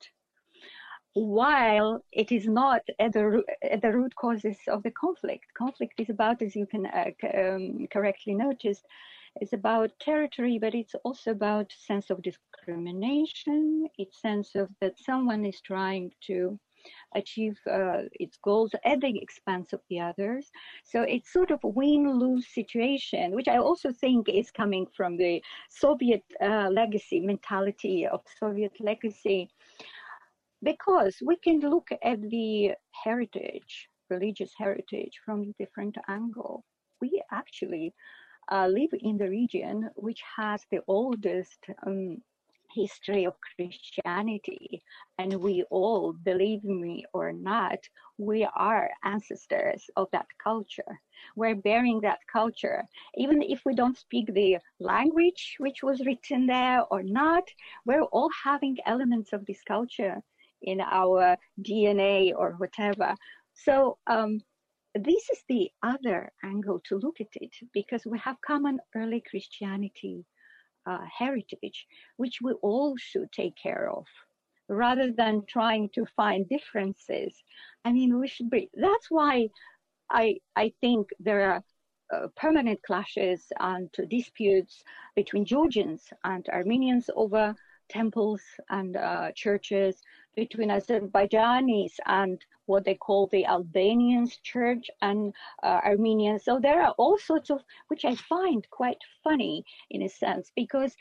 [1.14, 5.44] while it is not at the, at the root causes of the conflict.
[5.56, 8.82] Conflict is about, as you can uh, um, correctly notice,
[9.40, 13.88] it's about territory, but it's also about sense of discrimination.
[13.98, 16.58] It's sense of that someone is trying to
[17.14, 20.50] achieve uh, its goals at the expense of the others.
[20.84, 25.42] So it's sort of a win-lose situation, which I also think is coming from the
[25.70, 29.48] Soviet uh, legacy mentality of Soviet legacy,
[30.62, 32.72] because we can look at the
[33.04, 36.64] heritage, religious heritage, from a different angle.
[37.00, 37.94] We actually
[38.50, 42.18] uh, live in the region which has the oldest um,
[42.74, 44.82] history of Christianity,
[45.18, 47.78] and we all, believe me or not,
[48.18, 51.00] we are ancestors of that culture.
[51.36, 52.84] We're bearing that culture.
[53.16, 57.44] Even if we don't speak the language which was written there or not,
[57.86, 60.20] we're all having elements of this culture
[60.62, 63.14] in our DNA or whatever.
[63.54, 64.40] So, um,
[64.94, 70.24] this is the other angle to look at it because we have common early Christianity
[70.86, 74.06] uh, heritage, which we all should take care of
[74.68, 77.42] rather than trying to find differences.
[77.84, 79.48] I mean, we should be, that's why
[80.10, 81.64] I, I think there are
[82.12, 84.82] uh, permanent clashes and disputes
[85.16, 87.54] between Georgians and Armenians over
[87.94, 90.02] temples and uh, churches
[90.36, 96.44] between Azerbaijanis and what they call the Albanians church and uh, Armenians.
[96.44, 100.92] So there are all sorts of, which I find quite funny in a sense, because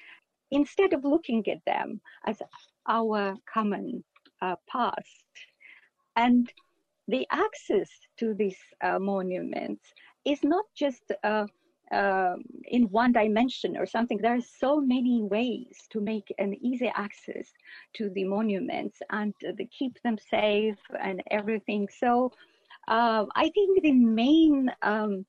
[0.52, 2.38] instead of looking at them as
[2.88, 4.04] our common
[4.42, 5.26] uh, past
[6.16, 6.52] and
[7.08, 9.84] the access to these uh, monuments
[10.26, 11.48] is not just uh,
[11.92, 14.18] um, in one dimension or something.
[14.18, 17.52] There are so many ways to make an easy access
[17.96, 21.88] to the monuments and to keep them safe and everything.
[22.00, 22.32] So
[22.88, 25.26] uh, I think the main um,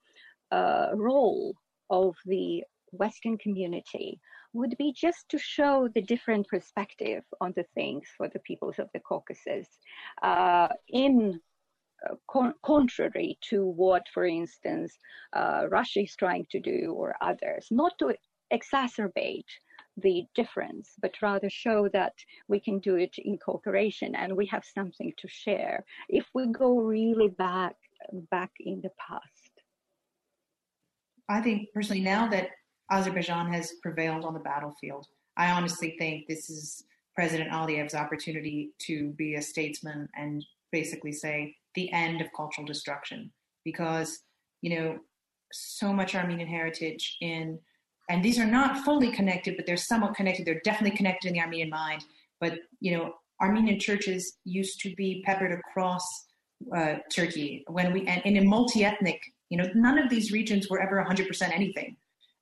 [0.50, 1.54] uh, role
[1.90, 4.20] of the Western community
[4.52, 8.88] would be just to show the different perspective on the things for the peoples of
[8.94, 9.66] the Caucasus
[10.22, 11.40] uh, in
[12.30, 14.98] con- contrary to what, for instance,
[15.32, 18.14] uh, Russia is trying to do or others, not to
[18.52, 19.44] exacerbate
[19.96, 22.14] the difference, but rather show that
[22.48, 26.78] we can do it in cooperation and we have something to share if we go
[26.78, 27.76] really back
[28.30, 29.52] back in the past.
[31.28, 32.48] I think personally now that
[32.90, 39.10] Azerbaijan has prevailed on the battlefield, I honestly think this is President Aliyev's opportunity to
[39.10, 43.32] be a statesman and basically say, the end of cultural destruction
[43.64, 44.20] because
[44.62, 44.98] you know
[45.52, 47.58] so much Armenian heritage in
[48.10, 50.44] and these are not fully connected, but they're somewhat connected.
[50.44, 52.04] They're definitely connected in the Armenian mind.
[52.40, 56.04] But you know, Armenian churches used to be peppered across
[56.76, 59.20] uh, Turkey when we and in a multi-ethnic.
[59.50, 61.96] You know, none of these regions were ever 100% anything,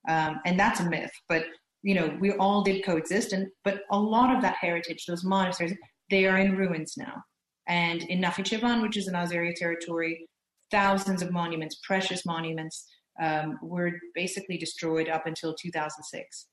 [0.09, 1.12] um, and that's a myth.
[1.28, 1.45] But
[1.83, 5.76] you know, we all did coexist, and but a lot of that heritage, those monasteries,
[6.11, 7.22] they are in ruins now.
[7.69, 10.27] And in Nakhichevan, which is in Azeri territory,
[10.71, 12.87] thousands of monuments, precious monuments,
[13.21, 16.47] um, were basically destroyed up until 2006.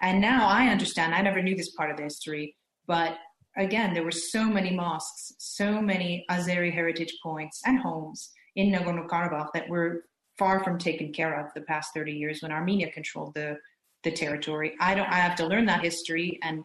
[0.00, 3.18] And now I understand, I never knew this part of the history, but
[3.56, 9.08] again, there were so many mosques, so many Azeri heritage points and homes in Nagorno
[9.08, 10.04] Karabakh that were
[10.38, 13.56] far from taken care of the past 30 years when Armenia controlled the,
[14.04, 14.74] the territory.
[14.80, 16.62] I don't, I have to learn that history and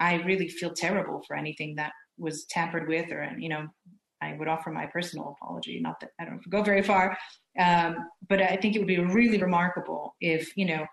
[0.00, 3.66] I really feel terrible for anything that was tampered with or, you know,
[4.22, 5.80] I would offer my personal apology.
[5.80, 7.16] Not that I don't go very far,
[7.58, 7.96] um,
[8.28, 10.86] but I think it would be really remarkable if you know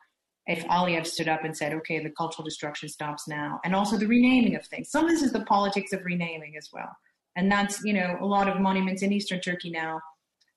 [0.48, 4.08] if Aliyev stood up and said, "Okay, the cultural destruction stops now," and also the
[4.08, 4.90] renaming of things.
[4.90, 6.96] Some of this is the politics of renaming as well,
[7.36, 10.00] and that's you know a lot of monuments in Eastern Turkey now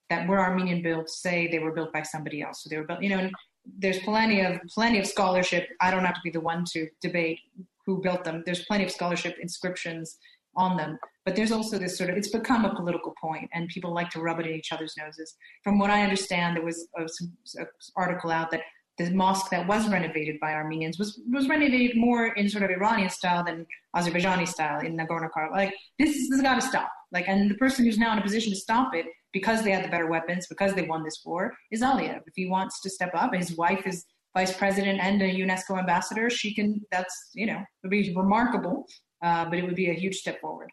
[0.09, 2.63] that were Armenian built say they were built by somebody else.
[2.63, 3.31] So they were built, you know.
[3.79, 5.69] There's plenty of plenty of scholarship.
[5.83, 7.39] I don't have to be the one to debate
[7.85, 8.43] who built them.
[8.47, 10.17] There's plenty of scholarship inscriptions
[10.57, 10.99] on them.
[11.25, 14.21] But there's also this sort of, it's become a political point and people like to
[14.21, 15.37] rub it in each other's noses.
[15.63, 17.65] From what I understand, there was uh, an uh,
[17.97, 18.63] article out that
[18.99, 23.09] the mosque that was renovated by Armenians was, was renovated more in sort of Iranian
[23.09, 25.53] style than Azerbaijani style in Nagorno-Karabakh.
[25.53, 26.91] Like, this, this has got to stop.
[27.13, 29.85] Like, and the person who's now in a position to stop it because they had
[29.85, 32.21] the better weapons, because they won this war, is Aliyev.
[32.27, 36.31] If he wants to step up, his wife is vice president and a UNESCO ambassador,
[36.31, 38.87] she can, that's, you know, would be remarkable
[39.23, 40.71] uh, but it would be a huge step forward.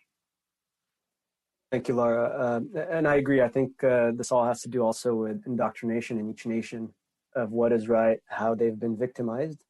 [1.71, 2.61] Thank you, Lara.
[2.75, 3.41] Uh, and I agree.
[3.41, 6.93] I think uh, this all has to do also with indoctrination in each nation
[7.35, 9.63] of what is right, how they've been victimized,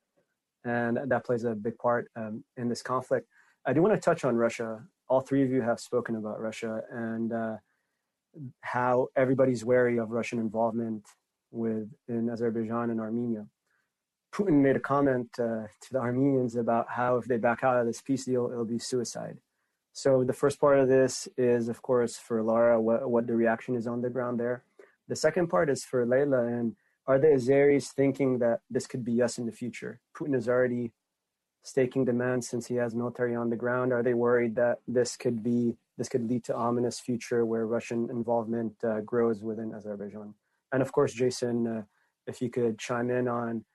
[0.64, 3.28] and that plays a big part um, in this conflict.
[3.66, 4.84] I do want to touch on Russia.
[5.10, 7.56] All three of you have spoken about Russia and uh,
[8.62, 11.04] how everybody's wary of Russian involvement
[11.52, 13.48] with in Azerbaijan and Armenia.
[14.38, 17.88] Putin made a comment uh, to the Armenians about how if they back out of
[17.88, 19.40] this peace deal, it'll be suicide.
[19.94, 23.76] So the first part of this is, of course, for Lara, what, what the reaction
[23.76, 24.64] is on the ground there.
[25.08, 26.76] The second part is for Leila, and
[27.08, 30.02] are the Azeris thinking that this could be us in the future?
[30.16, 30.92] Putin is already
[31.64, 33.92] staking demands since he has military on the ground.
[33.92, 38.08] Are they worried that this could be this could lead to ominous future where Russian
[38.12, 40.36] involvement uh, grows within Azerbaijan?
[40.72, 41.82] And of course, Jason, uh,
[42.28, 43.66] if you could chime in on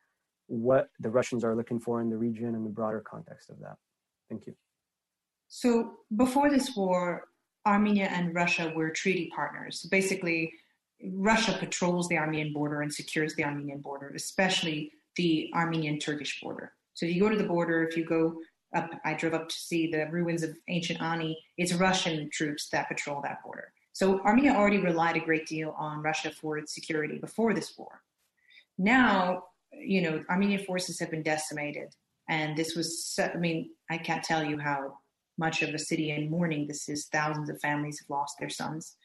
[0.47, 3.76] what the Russians are looking for in the region and the broader context of that.
[4.28, 4.55] Thank you.
[5.49, 7.28] So before this war,
[7.66, 9.86] Armenia and Russia were treaty partners.
[9.90, 10.53] Basically,
[11.12, 16.72] Russia patrols the Armenian border and secures the Armenian border, especially the Armenian Turkish border.
[16.95, 18.40] So if you go to the border, if you go
[18.74, 22.88] up, I drove up to see the ruins of ancient Ani, it's Russian troops that
[22.88, 23.72] patrol that border.
[23.93, 28.01] So Armenia already relied a great deal on Russia for its security before this war.
[28.78, 31.95] Now you know, Armenian forces have been decimated.
[32.29, 34.99] And this was, so, I mean, I can't tell you how
[35.39, 37.09] much of a city in mourning this is.
[37.12, 38.97] Thousands of families have lost their sons.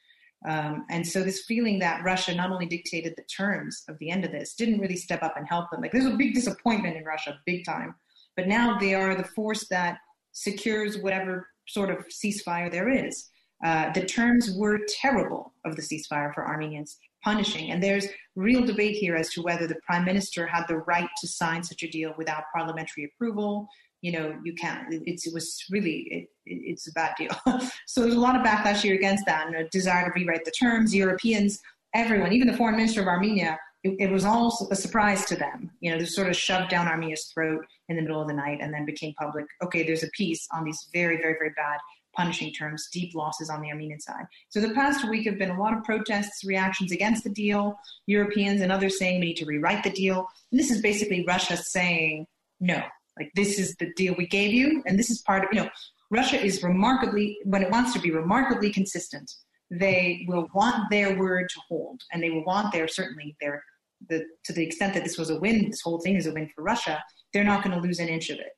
[0.47, 4.23] Um, and so this feeling that Russia not only dictated the terms of the end
[4.23, 5.81] of this, didn't really step up and help them.
[5.81, 7.95] Like there's a big disappointment in Russia, big time.
[8.35, 9.97] But now they are the force that
[10.33, 13.29] secures whatever sort of ceasefire there is.
[13.65, 16.97] Uh, the terms were terrible of the ceasefire for Armenians
[17.27, 17.71] punishing.
[17.71, 18.07] And there's
[18.37, 21.83] real debate here as to whether the prime minister had the right to sign such
[21.83, 23.67] a deal without parliamentary approval.
[24.01, 24.87] You know, you can't.
[25.05, 27.35] It's, it was really it, it's a bad deal.
[27.85, 30.51] so there's a lot of backlash here against that and a desire to rewrite the
[30.51, 30.95] terms.
[30.95, 31.59] Europeans,
[31.93, 35.69] everyone, even the foreign minister of Armenia, it, it was almost a surprise to them.
[35.81, 38.59] You know, they sort of shoved down Armenia's throat in the middle of the night
[38.61, 39.45] and then became public.
[39.61, 41.79] Okay, there's a peace on these very, very, very bad
[42.17, 44.25] punishing terms, deep losses on the Armenian side.
[44.49, 48.61] So the past week have been a lot of protests, reactions against the deal, Europeans
[48.61, 50.27] and others saying we need to rewrite the deal.
[50.51, 52.25] And this is basically Russia saying,
[52.59, 52.81] no,
[53.17, 55.69] like this is the deal we gave you, and this is part of, you know,
[56.09, 59.31] Russia is remarkably, when it wants to be remarkably consistent,
[59.69, 63.63] they will want their word to hold, and they will want their, certainly their,
[64.09, 66.49] the, to the extent that this was a win, this whole thing is a win
[66.55, 67.03] for Russia,
[67.33, 68.56] they're not going to lose an inch of it.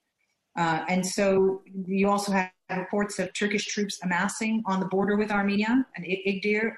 [0.60, 5.32] Uh, and so you also have reports of Turkish troops amassing on the border with
[5.32, 6.74] Armenia and Igdir,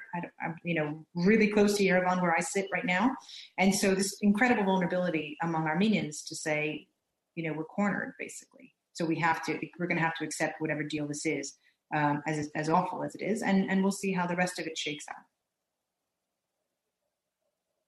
[0.63, 3.09] you know, really close to Yerevan where I sit right now.
[3.57, 6.87] And so this incredible vulnerability among Armenians to say,
[7.33, 8.71] you know, we're cornered basically.
[8.93, 11.57] So we have to, we're going to have to accept whatever deal this is,
[11.95, 13.41] um, as, as awful as it is.
[13.41, 15.25] And, and we'll see how the rest of it shakes out.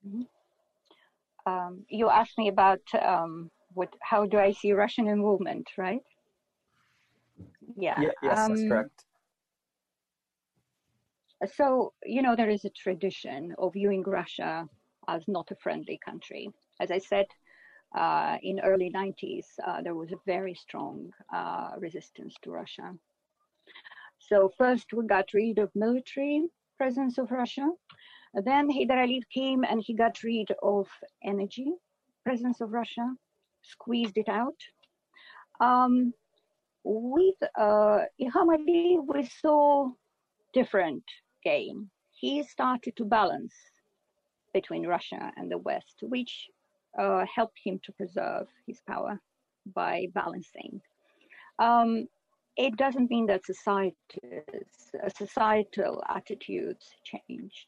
[0.08, 1.52] Mm-hmm.
[1.52, 6.02] Um, you asked me about um, what how do I see Russian involvement, right?
[7.76, 8.02] Yeah.
[8.02, 9.06] yeah yes, um, that's correct.
[11.56, 14.68] So, you know, there is a tradition of viewing Russia
[15.08, 16.50] as not a friendly country.
[16.80, 17.26] As I said,
[17.96, 22.94] uh, in early 90s, uh, there was a very strong uh, resistance to Russia.
[24.20, 26.48] So first we got rid of military
[26.78, 27.70] presence of Russia.
[28.34, 30.88] Then Heydar Aliyev came and he got rid of
[31.24, 31.72] energy
[32.24, 33.14] presence of Russia
[33.64, 34.60] squeezed it out.
[35.60, 36.14] Um,
[36.84, 39.90] with uh, Ilham Aliyev, we saw
[40.54, 41.04] different
[41.44, 41.90] game.
[42.12, 43.54] He started to balance
[44.54, 46.48] between Russia and the West, which
[47.00, 49.20] uh, helped him to preserve his power
[49.74, 50.80] by balancing.
[51.60, 52.08] Um,
[52.56, 57.68] it doesn't mean that societies, uh, societal attitudes changed.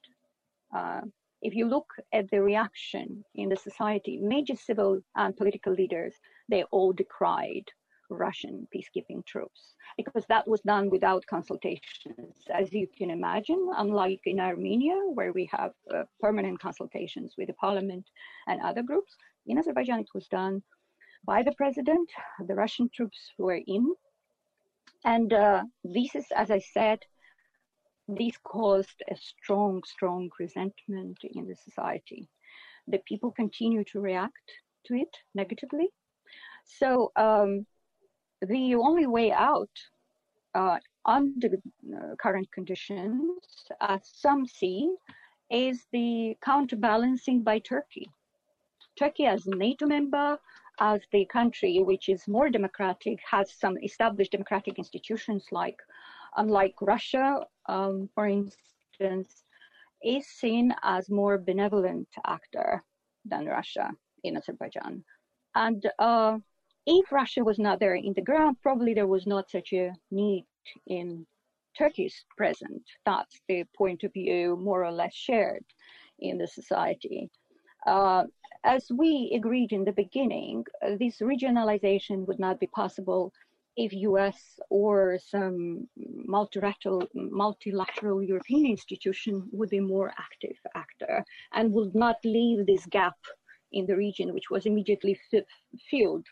[0.76, 1.02] Uh,
[1.46, 6.16] if you look at the reaction in the society, major civil and political leaders,
[6.50, 7.68] they all decried
[8.10, 12.36] Russian peacekeeping troops because that was done without consultations.
[12.52, 17.54] As you can imagine, unlike in Armenia, where we have uh, permanent consultations with the
[17.54, 18.06] parliament
[18.48, 19.16] and other groups,
[19.46, 20.64] in Azerbaijan it was done
[21.26, 22.10] by the president.
[22.48, 23.94] The Russian troops were in.
[25.04, 27.00] And uh, this is, as I said,
[28.08, 32.28] this caused a strong, strong resentment in the society.
[32.88, 34.52] The people continue to react
[34.86, 35.90] to it negatively.
[36.64, 37.66] So um,
[38.42, 39.70] the only way out
[40.54, 43.42] uh, under uh, current conditions,
[43.82, 44.94] as some see,
[45.50, 48.10] is the counterbalancing by Turkey.
[48.98, 50.40] Turkey, as a NATO member,
[50.80, 55.80] as the country which is more democratic, has some established democratic institutions like,
[56.38, 59.44] unlike Russia, um, for instance,
[60.04, 62.84] is seen as more benevolent actor
[63.26, 63.92] than Russia
[64.24, 65.04] in Azerbaijan.
[65.56, 66.38] And uh,
[66.86, 70.46] if Russia was not there in the ground, probably there was not such a need
[70.88, 71.26] in
[71.78, 72.84] Turkey's present.
[73.06, 75.66] That's the point of view more or less shared
[76.20, 77.30] in the society.
[77.86, 78.24] Uh,
[78.64, 80.66] as we agreed in the beginning,
[81.00, 83.32] this regionalization would not be possible
[83.78, 91.94] if US or some multilateral, multilateral European institution would be more active actor and would
[91.94, 93.18] not leave this gap
[93.72, 95.44] in the region, which was immediately f-
[95.90, 96.26] filled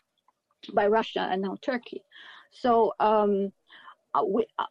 [0.72, 2.02] by Russia and now Turkey.
[2.50, 3.52] So um,
[4.14, 4.64] uh, we, uh,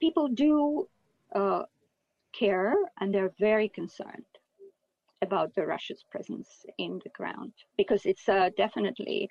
[0.00, 0.88] people do
[1.34, 1.62] uh,
[2.32, 4.24] care and they're very concerned
[5.22, 6.48] about the Russia's presence
[6.78, 9.28] in the ground because it's uh, definitely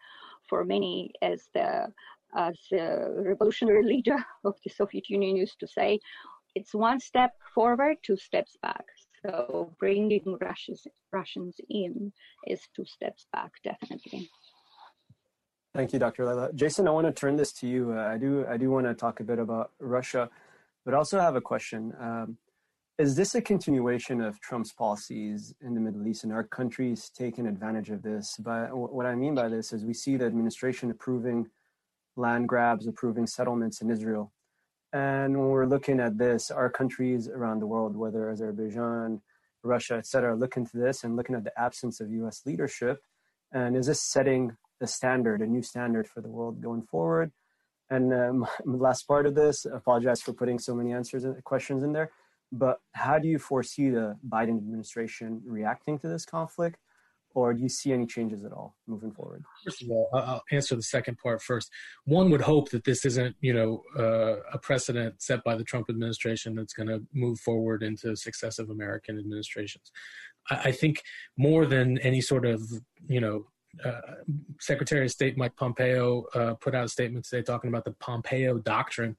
[0.49, 1.87] for many as the
[2.35, 5.99] as a revolutionary leader of the Soviet Union used to say,
[6.55, 8.85] it's one step forward, two steps back.
[9.25, 12.11] So bringing Russians Russians in
[12.45, 14.29] is two steps back, definitely.
[15.73, 16.25] Thank you, Dr.
[16.25, 16.53] Leila.
[16.53, 17.93] Jason, I want to turn this to you.
[17.93, 20.29] Uh, I do, I do want to talk a bit about Russia,
[20.85, 21.93] but also have a question.
[21.99, 22.37] Um,
[22.97, 27.45] is this a continuation of Trump's policies in the Middle East, and are countries taking
[27.45, 28.37] advantage of this?
[28.39, 31.47] But what I mean by this is we see the administration approving
[32.17, 34.33] land grabs, approving settlements in Israel.
[34.93, 39.21] And when we're looking at this, our countries around the world, whether Azerbaijan,
[39.63, 43.01] Russia, et cetera, looking to this and looking at the absence of US leadership.
[43.51, 47.31] And is this setting the standard, a new standard for the world going forward.
[47.89, 51.93] And um, last part of this, apologize for putting so many answers and questions in
[51.93, 52.11] there.
[52.51, 56.79] But how do you foresee the Biden administration reacting to this conflict?
[57.37, 59.43] Or do you see any changes at all moving forward?
[59.63, 61.69] First of all, I'll answer the second part first.
[62.05, 65.87] One would hope that this isn't, you know, uh, a precedent set by the Trump
[65.87, 69.91] administration that's going to move forward into successive American administrations.
[70.49, 71.03] I, I think
[71.37, 72.59] more than any sort of,
[73.07, 73.45] you know,
[73.85, 74.01] uh,
[74.59, 78.57] Secretary of State Mike Pompeo uh, put out a statement today talking about the Pompeo
[78.57, 79.15] doctrine,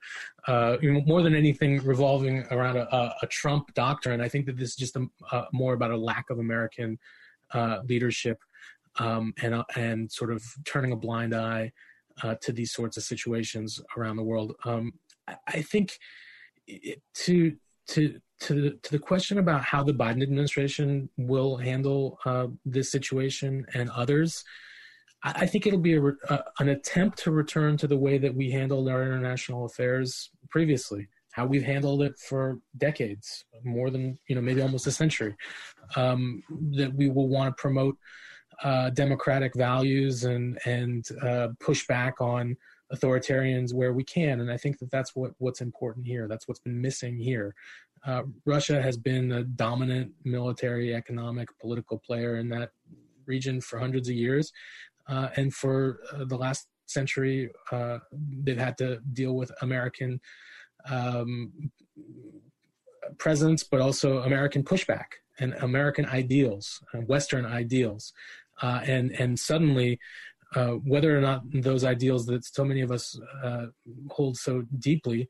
[0.49, 4.21] uh, more than anything revolving around a, a, Trump doctrine.
[4.21, 5.07] I think that this is just a,
[5.53, 6.99] more about a lack of American
[7.53, 8.39] uh, leadership
[8.99, 11.73] um, and uh, and sort of turning a blind eye
[12.41, 14.53] to these sorts of situations around the world.
[14.65, 14.93] Um,
[15.47, 15.99] I, think
[16.67, 17.57] it, to
[17.89, 22.91] to to the, to the question about how the Biden administration will handle uh, this
[22.91, 24.45] situation and others,
[25.25, 28.35] I, I think it'll be a, a, an attempt to return to the way that
[28.35, 31.09] we handled our international affairs previously,
[31.39, 35.35] how we've handled it for decades, more than you know, maybe almost a century.
[35.97, 37.97] Um, that we will want to promote
[38.63, 42.57] uh, democratic values and and uh, push back on
[42.93, 46.61] authoritarians where we can and i think that that's what what's important here that's what's
[46.61, 47.55] been missing here
[48.07, 52.71] uh, Russia has been a dominant military, economic, political player in that
[53.27, 54.53] region for hundreds of years.
[55.09, 57.99] Uh, and for uh, the last century, uh,
[58.43, 60.21] they've had to deal with American
[60.89, 61.71] um,
[63.19, 65.07] presence, but also American pushback
[65.39, 68.13] and American ideals, uh, Western ideals.
[68.61, 69.99] Uh, and, and suddenly,
[70.57, 73.19] uh, whether or not those ideals that so many of us
[74.11, 75.29] hold so deeply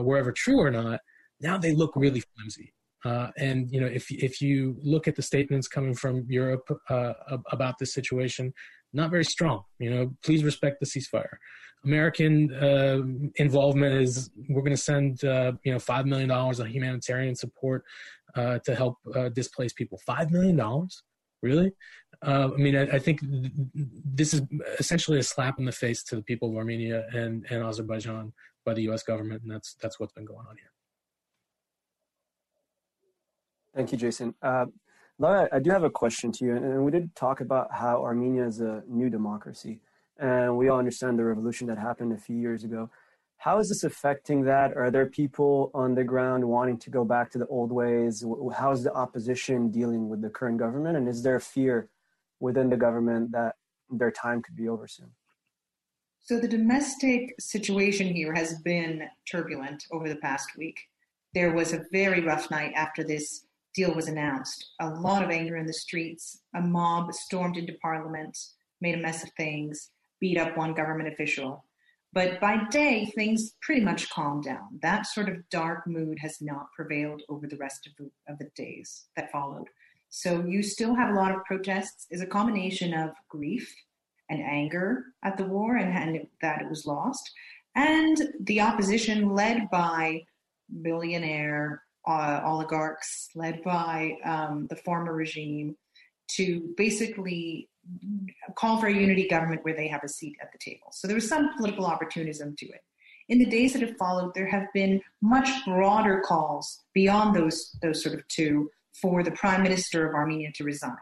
[0.00, 1.00] were ever true or not,
[1.40, 2.72] now they look really flimsy.
[3.04, 7.14] Uh, and you know, if if you look at the statements coming from Europe uh,
[7.50, 8.52] about this situation,
[8.92, 9.62] not very strong.
[9.78, 11.38] You know, please respect the ceasefire.
[11.84, 13.00] American uh,
[13.36, 17.84] involvement is we're going to send uh, you know five million dollars of humanitarian support
[18.34, 19.98] uh, to help uh, displaced people.
[20.06, 21.02] Five million dollars,
[21.42, 21.72] really?
[22.22, 23.20] Uh, I mean, I, I, think
[23.72, 24.42] this is
[24.78, 28.34] essentially a slap in the face to the people of Armenia and, and Azerbaijan
[28.66, 29.02] by the U.S.
[29.02, 30.70] government, and that's that's what's been going on here.
[33.74, 34.34] Thank you, Jason.
[34.42, 34.66] Uh,
[35.18, 38.44] Lara, I do have a question to you, and we did talk about how Armenia
[38.46, 39.80] is a new democracy,
[40.20, 42.90] and we all understand the revolution that happened a few years ago.
[43.38, 44.76] How is this affecting that?
[44.76, 48.22] Are there people on the ground wanting to go back to the old ways?
[48.54, 50.98] How is the opposition dealing with the current government?
[50.98, 51.88] And is there fear
[52.38, 53.56] within the government that
[53.88, 55.10] their time could be over soon?
[56.22, 60.78] So, the domestic situation here has been turbulent over the past week.
[61.32, 64.72] There was a very rough night after this deal was announced.
[64.80, 66.42] A lot of anger in the streets.
[66.54, 68.36] A mob stormed into parliament,
[68.82, 69.90] made a mess of things,
[70.20, 71.64] beat up one government official.
[72.12, 74.80] But by day, things pretty much calmed down.
[74.82, 78.50] That sort of dark mood has not prevailed over the rest of the, of the
[78.56, 79.68] days that followed.
[80.08, 82.06] So you still have a lot of protests.
[82.10, 83.72] Is a combination of grief
[84.28, 87.30] and anger at the war and, and that it was lost,
[87.76, 90.22] and the opposition led by
[90.82, 95.76] billionaire uh, oligarchs, led by um, the former regime,
[96.28, 97.69] to basically
[98.56, 100.88] call for a unity government where they have a seat at the table.
[100.92, 102.82] So there was some political opportunism to it.
[103.28, 108.02] In the days that have followed, there have been much broader calls beyond those, those
[108.02, 110.96] sort of two for the prime minister of Armenia to resign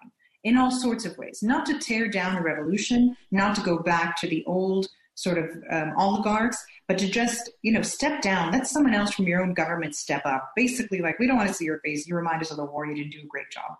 [0.44, 4.16] in all sorts of ways, not to tear down the revolution, not to go back
[4.20, 8.68] to the old sort of um, oligarchs, but to just, you know, step down, let
[8.68, 10.52] someone else from your own government step up.
[10.54, 12.06] Basically, like, we don't want to see your face.
[12.06, 12.86] You remind us of the war.
[12.86, 13.72] You didn't do a great job.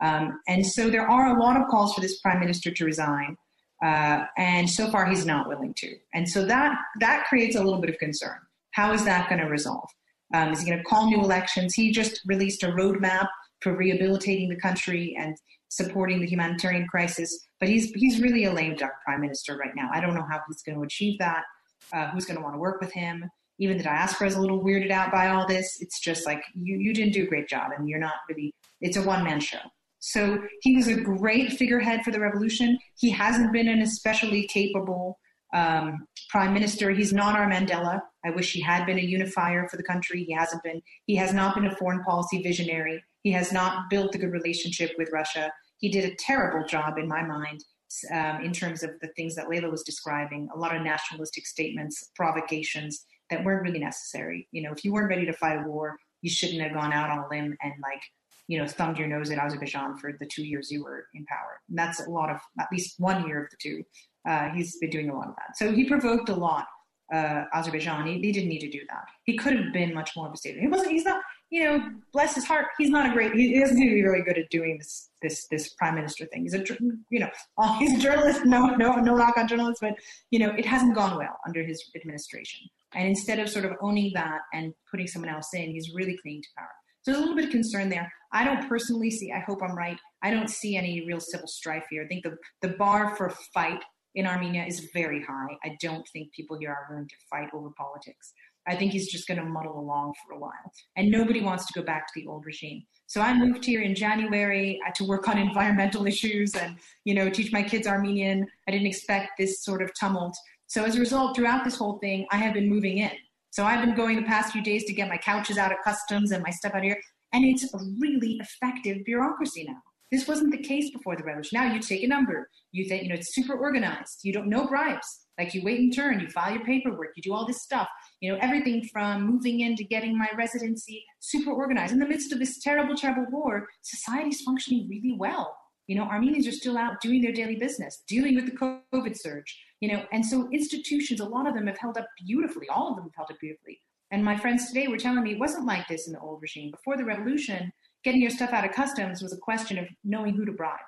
[0.00, 3.36] Um, and so there are a lot of calls for this prime minister to resign.
[3.84, 5.96] Uh, and so far, he's not willing to.
[6.14, 8.38] And so that, that creates a little bit of concern.
[8.72, 9.88] How is that going to resolve?
[10.32, 11.74] Um, is he going to call new elections?
[11.74, 13.28] He just released a roadmap
[13.60, 15.36] for rehabilitating the country and
[15.68, 17.46] supporting the humanitarian crisis.
[17.58, 19.88] But he's he's really a lame duck prime minister right now.
[19.92, 21.44] I don't know how he's going to achieve that.
[21.92, 23.28] Uh, who's going to want to work with him?
[23.58, 25.78] Even the diaspora is a little weirded out by all this.
[25.80, 28.54] It's just like you you didn't do a great job, and you're not really.
[28.80, 29.58] It's a one man show.
[30.00, 32.78] So he was a great figurehead for the revolution.
[32.98, 35.18] He hasn't been an especially capable
[35.52, 36.90] um, prime minister.
[36.90, 38.00] He's not our Mandela.
[38.24, 40.24] I wish he had been a unifier for the country.
[40.24, 40.80] He hasn't been.
[41.06, 43.02] He has not been a foreign policy visionary.
[43.22, 45.52] He has not built a good relationship with Russia.
[45.78, 47.64] He did a terrible job, in my mind,
[48.12, 50.48] um, in terms of the things that Leila was describing.
[50.54, 54.48] A lot of nationalistic statements, provocations that weren't really necessary.
[54.52, 57.10] You know, if you weren't ready to fight a war, you shouldn't have gone out
[57.10, 58.02] on a limb and like
[58.50, 61.60] you know, thumbed your nose at Azerbaijan for the two years you were in power.
[61.68, 63.84] And that's a lot of, at least one year of the two.
[64.28, 65.56] Uh, he's been doing a lot of that.
[65.56, 66.66] So he provoked a lot,
[67.14, 68.08] uh, Azerbaijan.
[68.08, 69.04] He, he, didn't need to do that.
[69.24, 70.64] He could have been much more of a statement.
[70.64, 73.76] He wasn't, he's not, you know, bless his heart, he's not a great, he doesn't
[73.76, 76.42] seem to be really good at doing this, this, this prime minister thing.
[76.42, 76.64] He's a,
[77.08, 77.30] you know,
[77.78, 79.94] he's a journalist, no, no, no knock on journalists, but,
[80.32, 82.68] you know, it hasn't gone well under his administration.
[82.94, 86.42] And instead of sort of owning that and putting someone else in, he's really clinging
[86.42, 86.68] to power.
[87.02, 88.12] So there's a little bit of concern there.
[88.32, 91.84] I don't personally see, I hope I'm right, I don't see any real civil strife
[91.90, 92.04] here.
[92.04, 93.82] I think the, the bar for fight
[94.14, 95.56] in Armenia is very high.
[95.64, 98.32] I don't think people here are willing to fight over politics.
[98.66, 100.72] I think he's just going to muddle along for a while.
[100.96, 102.84] And nobody wants to go back to the old regime.
[103.06, 107.52] So I moved here in January to work on environmental issues and, you know, teach
[107.52, 108.46] my kids Armenian.
[108.68, 110.36] I didn't expect this sort of tumult.
[110.66, 113.10] So as a result, throughout this whole thing, I have been moving in.
[113.50, 116.30] So I've been going the past few days to get my couches out of customs
[116.30, 117.00] and my stuff out of here.
[117.32, 119.80] And it's a really effective bureaucracy now.
[120.10, 121.60] This wasn't the case before the revolution.
[121.60, 124.20] Now you take a number, you think, you know, it's super organized.
[124.24, 125.06] You don't know bribes.
[125.38, 127.88] Like you wait in turn, you file your paperwork, you do all this stuff.
[128.20, 131.92] You know, everything from moving in to getting my residency, super organized.
[131.92, 135.56] In the midst of this terrible, terrible war, society's functioning really well.
[135.86, 138.52] You know, Armenians are still out doing their daily business, dealing with the
[138.92, 142.68] COVID surge, you know, and so institutions, a lot of them have held up beautifully.
[142.68, 143.80] All of them have held up beautifully.
[144.10, 146.70] And my friends today were telling me it wasn't like this in the old regime.
[146.70, 150.44] Before the revolution, getting your stuff out of customs was a question of knowing who
[150.44, 150.78] to bribe,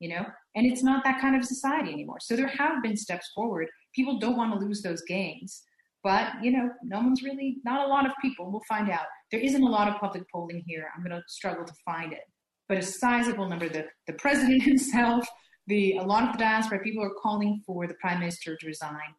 [0.00, 0.24] you know?
[0.54, 2.18] And it's not that kind of society anymore.
[2.20, 3.68] So there have been steps forward.
[3.94, 5.62] People don't want to lose those gains.
[6.02, 9.06] But, you know, no one's really, not a lot of people, we'll find out.
[9.30, 10.88] There isn't a lot of public polling here.
[10.96, 12.22] I'm going to struggle to find it.
[12.68, 15.26] But a sizable number, the, the president himself,
[15.68, 19.14] the, a lot of the diaspora, people are calling for the prime minister to resign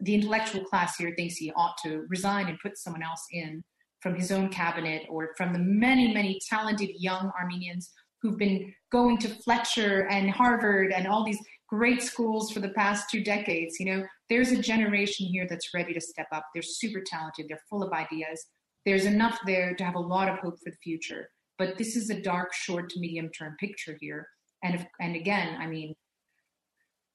[0.00, 3.62] the intellectual class here thinks he ought to resign and put someone else in
[4.00, 7.90] from his own cabinet or from the many, many talented young Armenians
[8.22, 13.10] who've been going to Fletcher and Harvard and all these great schools for the past
[13.10, 13.78] two decades.
[13.78, 16.44] You know, there's a generation here that's ready to step up.
[16.52, 17.46] They're super talented.
[17.48, 18.46] They're full of ideas.
[18.84, 21.30] There's enough there to have a lot of hope for the future.
[21.58, 24.28] But this is a dark, short to medium term picture here.
[24.62, 25.94] And if, and again, I mean,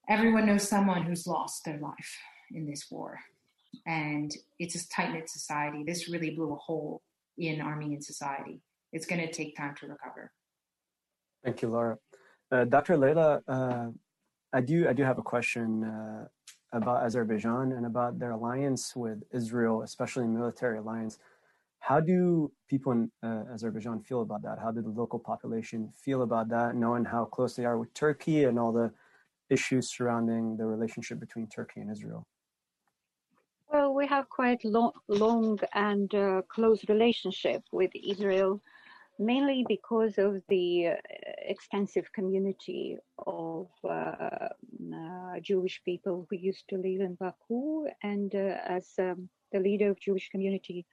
[0.09, 2.17] everyone knows someone who's lost their life
[2.53, 3.19] in this war,
[3.85, 5.83] and it's a tight knit society.
[5.85, 7.01] This really blew a hole
[7.37, 8.61] in Armenian society.
[8.91, 10.31] It's going to take time to recover.
[11.43, 11.97] Thank you, Lara.
[12.51, 12.95] Uh, Dr.
[12.97, 13.87] Leila, uh,
[14.53, 16.25] I do I do have a question uh,
[16.71, 21.17] about Azerbaijan and about their alliance with Israel, especially military alliance.
[21.79, 24.57] How do people in uh, Azerbaijan feel about that?
[24.59, 28.45] How do the local population feel about that, knowing how close they are with Turkey
[28.45, 28.91] and all the
[29.49, 32.25] issues surrounding the relationship between Turkey and Israel?
[33.73, 38.61] Well, we have quite long, long and uh, close relationship with Israel
[39.17, 40.95] mainly because of the uh,
[41.39, 44.49] extensive community of uh, uh,
[45.41, 47.87] Jewish people who used to live in Baku.
[48.03, 50.85] And uh, as um, the leader of Jewish community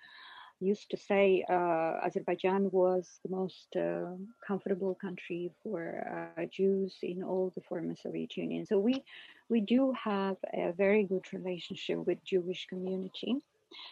[0.60, 4.12] used to say, uh, Azerbaijan was the most uh,
[4.46, 8.66] comfortable country for Jews in all the former Soviet Union.
[8.66, 9.02] So we,
[9.48, 13.36] we do have a very good relationship with Jewish community.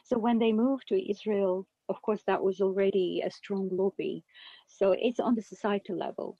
[0.04, 4.24] So when they moved to Israel of course, that was already a strong lobby.
[4.66, 6.38] So it's on the societal level.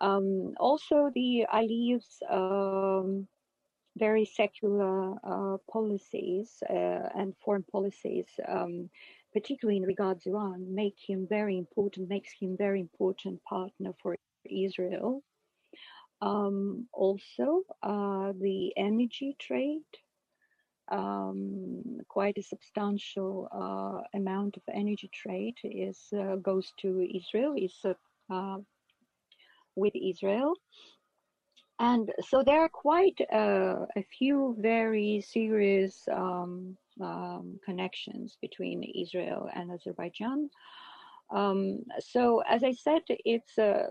[0.00, 3.26] Um, also, the Aliyev's um,
[3.96, 8.90] very secular uh, policies uh, and foreign policies, um,
[9.34, 14.16] particularly in regards to Iran, make him very important, makes him very important partner for
[14.48, 15.22] Israel.
[16.22, 19.82] Um, also, uh, the energy trade
[20.88, 27.74] um, quite a substantial uh, amount of energy trade is uh, goes to Israel is
[28.30, 28.58] uh,
[29.76, 30.54] with Israel,
[31.80, 39.48] and so there are quite uh, a few very serious um, um, connections between Israel
[39.54, 40.50] and Azerbaijan.
[41.34, 43.88] Um, so as I said, it's uh,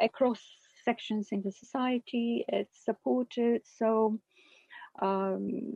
[0.00, 0.40] across
[0.84, 2.44] sections in the society.
[2.48, 4.20] It's supported so
[5.02, 5.72] um,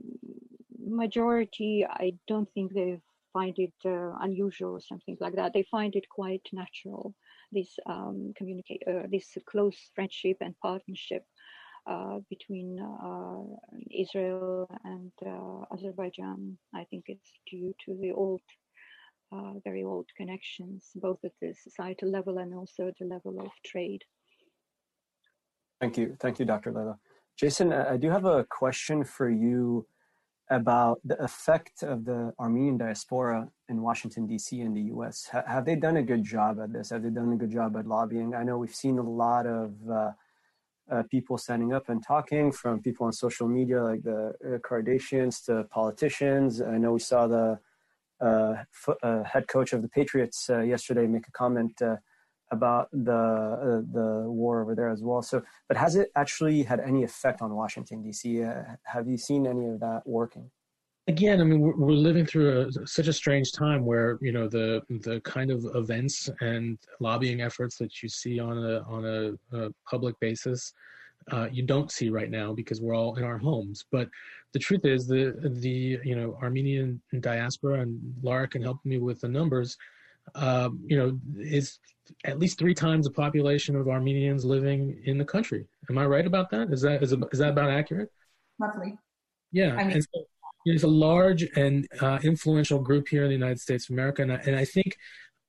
[0.79, 3.01] majority, I don't think they
[3.33, 5.53] find it uh, unusual or something like that.
[5.53, 7.15] They find it quite natural.
[7.53, 11.25] This um, communicate, uh, this close friendship and partnership
[12.29, 13.43] between uh,
[13.91, 16.57] Israel and uh, Azerbaijan.
[16.75, 18.41] I think it's due to the old,
[19.33, 23.51] uh, very old connections, both at the societal level and also at the level of
[23.65, 24.03] trade.
[25.81, 26.73] Thank you, thank you, Dr.
[26.73, 26.99] Leila.
[27.37, 29.87] Jason, I do have a question for you
[30.51, 34.61] about the effect of the Armenian diaspora in Washington, D.C.
[34.61, 35.31] and the U.S.
[35.33, 36.91] H- have they done a good job at this?
[36.91, 38.35] Have they done a good job at lobbying?
[38.35, 40.11] I know we've seen a lot of uh,
[40.91, 45.45] uh, people standing up and talking from people on social media like the uh, Kardashians
[45.47, 46.61] to politicians.
[46.61, 47.59] I know we saw the
[48.21, 48.55] uh,
[48.87, 51.81] f- uh, head coach of the Patriots uh, yesterday make a comment
[52.51, 55.23] about the uh, the war over there as well.
[55.23, 58.43] So, but has it actually had any effect on Washington D.C.?
[58.43, 60.51] Uh, have you seen any of that working?
[61.11, 64.47] Again, I mean, we're, we're living through a, such a strange time where you know
[64.49, 69.57] the the kind of events and lobbying efforts that you see on a on a,
[69.59, 70.73] a public basis.
[71.33, 73.85] Uh, you don't see right now because we're all in our homes.
[73.91, 74.09] But
[74.53, 75.23] the truth is, the
[75.65, 79.77] the you know Armenian diaspora and Lara can help me with the numbers
[80.35, 81.79] um, you know, is
[82.25, 85.67] at least three times the population of Armenians living in the country.
[85.89, 86.73] Am I right about that?
[86.73, 88.11] Is that is, is that about accurate?
[88.59, 88.97] Roughly.
[89.53, 90.25] Yeah, I mean, so
[90.67, 94.33] there's a large and uh, influential group here in the United States of America, and
[94.33, 94.97] I, and I think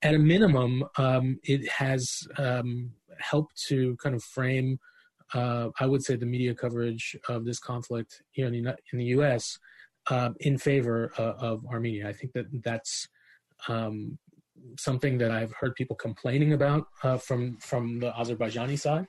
[0.01, 4.79] at a minimum, um, it has um, helped to kind of frame,
[5.33, 9.05] uh, I would say, the media coverage of this conflict here in the in the
[9.05, 9.57] U.S.
[10.09, 12.07] Uh, in favor uh, of Armenia.
[12.09, 13.07] I think that that's
[13.67, 14.17] um,
[14.79, 19.05] something that I've heard people complaining about uh, from from the Azerbaijani side,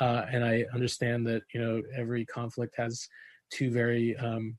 [0.00, 3.08] uh, and I understand that you know every conflict has
[3.50, 4.56] two very um,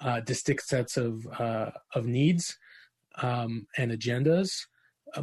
[0.00, 2.56] uh, distinct sets of uh, of needs
[3.22, 4.50] um, and agendas.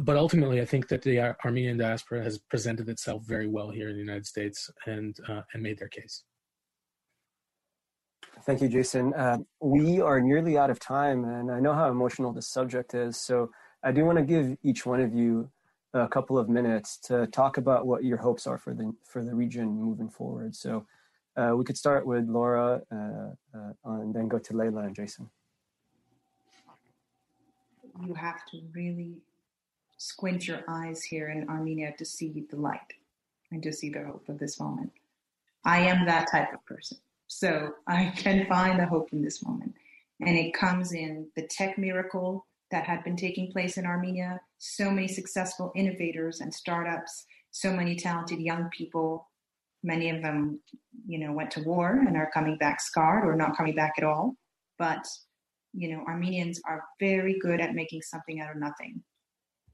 [0.00, 3.94] But ultimately, I think that the Armenian diaspora has presented itself very well here in
[3.94, 6.24] the United States and uh, and made their case.
[8.42, 9.14] Thank you, Jason.
[9.14, 13.16] Uh, we are nearly out of time, and I know how emotional this subject is.
[13.16, 13.50] So
[13.82, 15.50] I do want to give each one of you
[15.92, 19.34] a couple of minutes to talk about what your hopes are for the for the
[19.34, 20.54] region moving forward.
[20.56, 20.86] So
[21.36, 25.28] uh, we could start with Lara uh, uh, and then go to Leila and Jason.
[28.04, 29.18] You have to really
[29.96, 32.92] squint your eyes here in Armenia to see the light
[33.50, 34.90] and to see the hope of this moment.
[35.64, 36.98] I am that type of person.
[37.26, 39.74] So I can find the hope in this moment.
[40.20, 44.90] And it comes in the tech miracle that had been taking place in Armenia, so
[44.90, 49.28] many successful innovators and startups, so many talented young people.
[49.84, 50.60] Many of them,
[51.06, 54.04] you know, went to war and are coming back scarred or not coming back at
[54.04, 54.34] all.
[54.78, 55.06] But,
[55.74, 59.02] you know, Armenians are very good at making something out of nothing.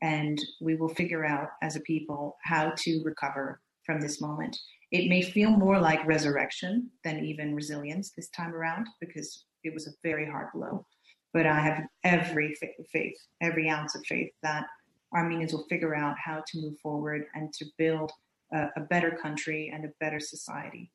[0.03, 4.59] And we will figure out as a people how to recover from this moment.
[4.91, 9.87] It may feel more like resurrection than even resilience this time around because it was
[9.87, 10.85] a very hard blow.
[11.33, 12.57] But I have every
[12.93, 14.67] faith, every ounce of faith that
[15.15, 18.11] Armenians will figure out how to move forward and to build
[18.53, 20.91] a, a better country and a better society.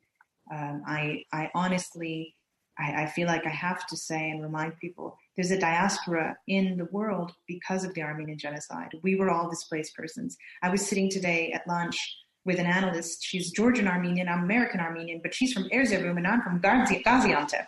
[0.54, 2.36] Um, I, I honestly,
[2.78, 6.78] I, I feel like I have to say and remind people there's a diaspora in
[6.78, 8.90] the world because of the Armenian genocide.
[9.02, 10.38] We were all displaced persons.
[10.62, 11.98] I was sitting today at lunch
[12.46, 13.24] with an analyst.
[13.24, 17.68] She's Georgian Armenian, I'm American Armenian, but she's from Erzurum and I'm from Gaziantep.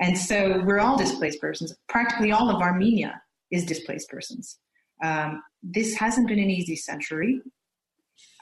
[0.00, 1.74] And so we're all displaced persons.
[1.88, 4.58] Practically all of Armenia is displaced persons.
[5.02, 7.40] Um, this hasn't been an easy century.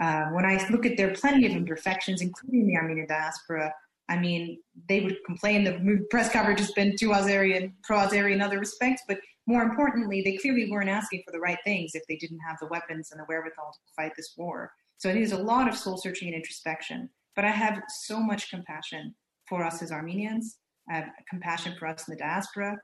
[0.00, 3.72] Uh, when I look at there are plenty of imperfections, including the Armenian diaspora.
[4.08, 4.58] I mean,
[4.88, 9.18] they would complain the press coverage has been too Azeri pro-Azeri in other respects, but
[9.46, 12.66] more importantly, they clearly weren't asking for the right things if they didn't have the
[12.68, 14.72] weapons and the wherewithal to fight this war.
[14.98, 17.08] So it is a lot of soul searching and introspection.
[17.34, 19.14] But I have so much compassion
[19.46, 20.58] for us as Armenians.
[20.90, 22.76] I have compassion for us in the diaspora.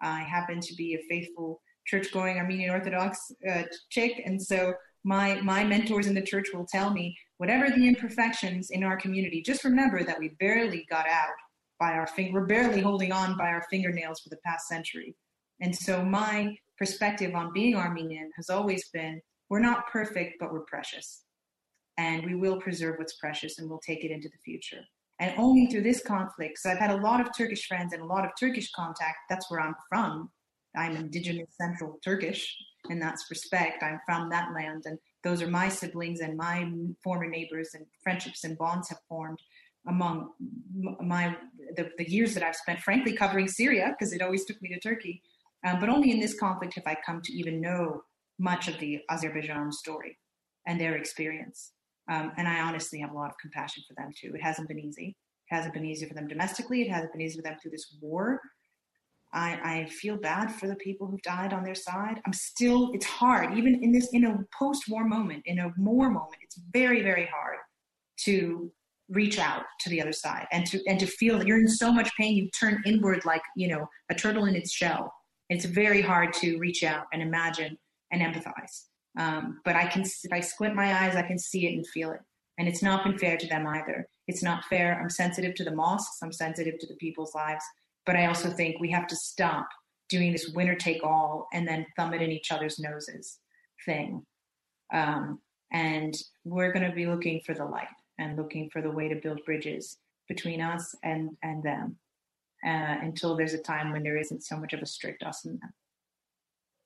[0.00, 4.22] I happen to be a faithful church going Armenian Orthodox uh, chick.
[4.24, 4.74] And so
[5.04, 9.42] my, my mentors in the church will tell me whatever the imperfections in our community,
[9.42, 11.34] just remember that we barely got out
[11.78, 15.14] by our finger, we're barely holding on by our fingernails for the past century.
[15.60, 20.64] And so my perspective on being Armenian has always been we're not perfect, but we're
[20.64, 21.24] precious
[21.98, 24.80] and we will preserve what's precious and we'll take it into the future.
[25.20, 28.06] And only through this conflict, because I've had a lot of Turkish friends and a
[28.06, 30.30] lot of Turkish contact, that's where I'm from.
[30.76, 32.56] I'm indigenous central Turkish,
[32.90, 33.82] and that's respect.
[33.82, 36.70] I'm from that land, and those are my siblings and my
[37.02, 39.40] former neighbors, and friendships and bonds have formed
[39.86, 40.30] among
[41.00, 41.36] my
[41.76, 44.80] the, the years that I've spent, frankly, covering Syria, because it always took me to
[44.80, 45.22] Turkey.
[45.66, 48.02] Um, but only in this conflict have I come to even know
[48.38, 50.18] much of the Azerbaijan story
[50.66, 51.72] and their experience.
[52.10, 54.34] Um, and I honestly have a lot of compassion for them too.
[54.34, 55.16] It hasn't been easy.
[55.50, 56.82] It hasn't been easy for them domestically.
[56.82, 58.40] It hasn't been easy for them through this war.
[59.34, 62.20] I, I feel bad for the people who've died on their side.
[62.24, 66.38] I'm still, it's hard, even in this, in a post-war moment, in a war moment,
[66.42, 67.58] it's very, very hard
[68.24, 68.70] to
[69.10, 71.92] reach out to the other side and to, and to feel that you're in so
[71.92, 75.12] much pain, you turn inward like, you know, a turtle in its shell.
[75.50, 77.76] It's very hard to reach out and imagine
[78.12, 78.84] and empathize.
[79.18, 82.12] Um, but I can, if I squint my eyes, I can see it and feel
[82.12, 82.20] it.
[82.58, 84.06] And it's not been fair to them either.
[84.26, 84.98] It's not fair.
[85.00, 86.18] I'm sensitive to the mosques.
[86.22, 87.64] I'm sensitive to the people's lives.
[88.06, 89.68] But I also think we have to stop
[90.08, 93.38] doing this winner take all and then thumb it in each other's noses
[93.84, 94.24] thing.
[94.92, 95.40] Um,
[95.72, 97.88] and we're going to be looking for the light
[98.18, 99.98] and looking for the way to build bridges
[100.28, 101.96] between us and, and them
[102.64, 105.60] uh, until there's a time when there isn't so much of a strict us and
[105.60, 105.72] them.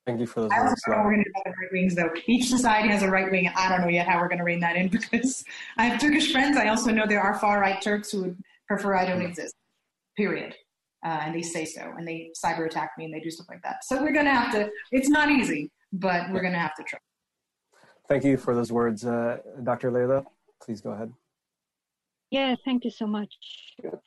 [0.05, 2.09] Thank you for those I don't know we're going to have right wings though.
[2.25, 3.51] Each society has a right wing.
[3.55, 5.45] I don't know yet how we're going to rein that in because
[5.77, 6.57] I have Turkish friends.
[6.57, 9.53] I also know there are far right Turks who would prefer I don't exist.
[10.17, 10.55] Period.
[11.05, 13.61] Uh, and they say so, and they cyber attack me, and they do stuff like
[13.63, 13.83] that.
[13.83, 14.69] So we're going to have to.
[14.91, 16.99] It's not easy, but we're going to have to try.
[18.09, 19.91] Thank you for those words, uh, Dr.
[19.91, 20.25] Leila.
[20.61, 21.13] Please go ahead.
[22.31, 23.33] Yeah, thank you so much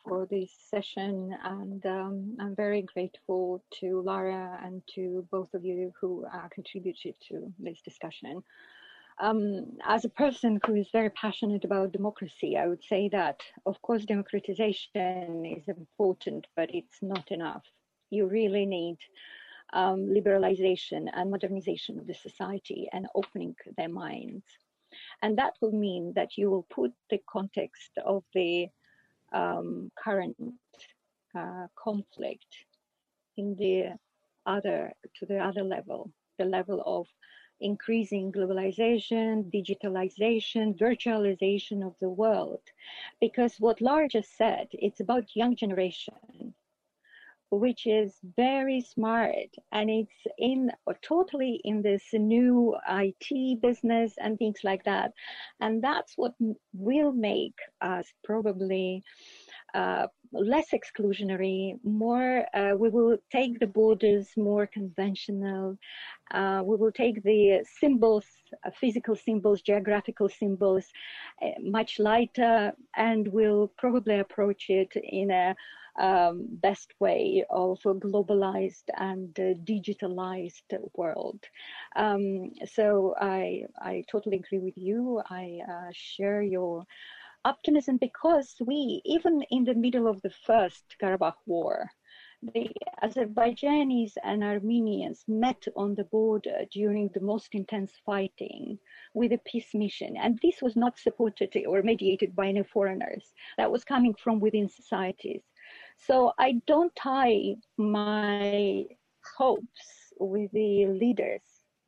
[0.04, 1.36] for this session.
[1.42, 7.14] And um, I'm very grateful to Lara and to both of you who uh, contributed
[7.28, 8.42] to this discussion.
[9.20, 13.80] Um, as a person who is very passionate about democracy, I would say that, of
[13.82, 17.64] course, democratization is important, but it's not enough.
[18.10, 18.98] You really need
[19.72, 24.44] um, liberalization and modernization of the society and opening their minds.
[25.22, 28.68] And that will mean that you will put the context of the
[29.32, 30.36] um, current
[31.34, 32.46] uh, conflict
[33.36, 33.98] in the
[34.44, 37.06] other, to the other level, the level of
[37.60, 42.62] increasing globalization, digitalization, virtualization of the world.
[43.20, 46.54] Because what Lara just said, it's about young generation
[47.52, 50.70] which is very smart and it's in
[51.02, 55.12] totally in this new IT business and things like that.
[55.60, 56.32] And that's what
[56.72, 59.04] will make us probably
[59.74, 65.78] uh, less exclusionary, more, uh, we will take the borders more conventional.
[66.32, 68.24] Uh, we will take the symbols,
[68.64, 70.86] uh, physical symbols, geographical symbols,
[71.42, 75.54] uh, much lighter, and we'll probably approach it in a
[76.00, 80.62] um, best way of a globalized and digitalized
[80.96, 81.40] world.
[81.96, 85.20] Um, so I, I totally agree with you.
[85.28, 85.60] I
[85.92, 86.86] share your
[87.44, 91.90] optimism because we, even in the middle of the first Karabakh war,
[92.54, 92.70] the
[93.02, 98.78] Azerbaijanis and Armenians met on the border during the most intense fighting
[99.14, 100.16] with a peace mission.
[100.16, 103.32] And this was not supported or mediated by any foreigners.
[103.58, 105.42] That was coming from within societies.
[105.98, 108.86] So I don't tie my
[109.36, 111.42] hopes with the leaders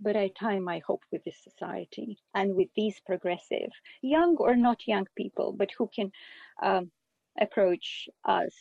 [0.05, 3.71] but I tie my hope with this society and with these progressive,
[4.03, 6.13] young or not young people, but who can
[6.63, 6.91] um,
[7.41, 8.55] approach us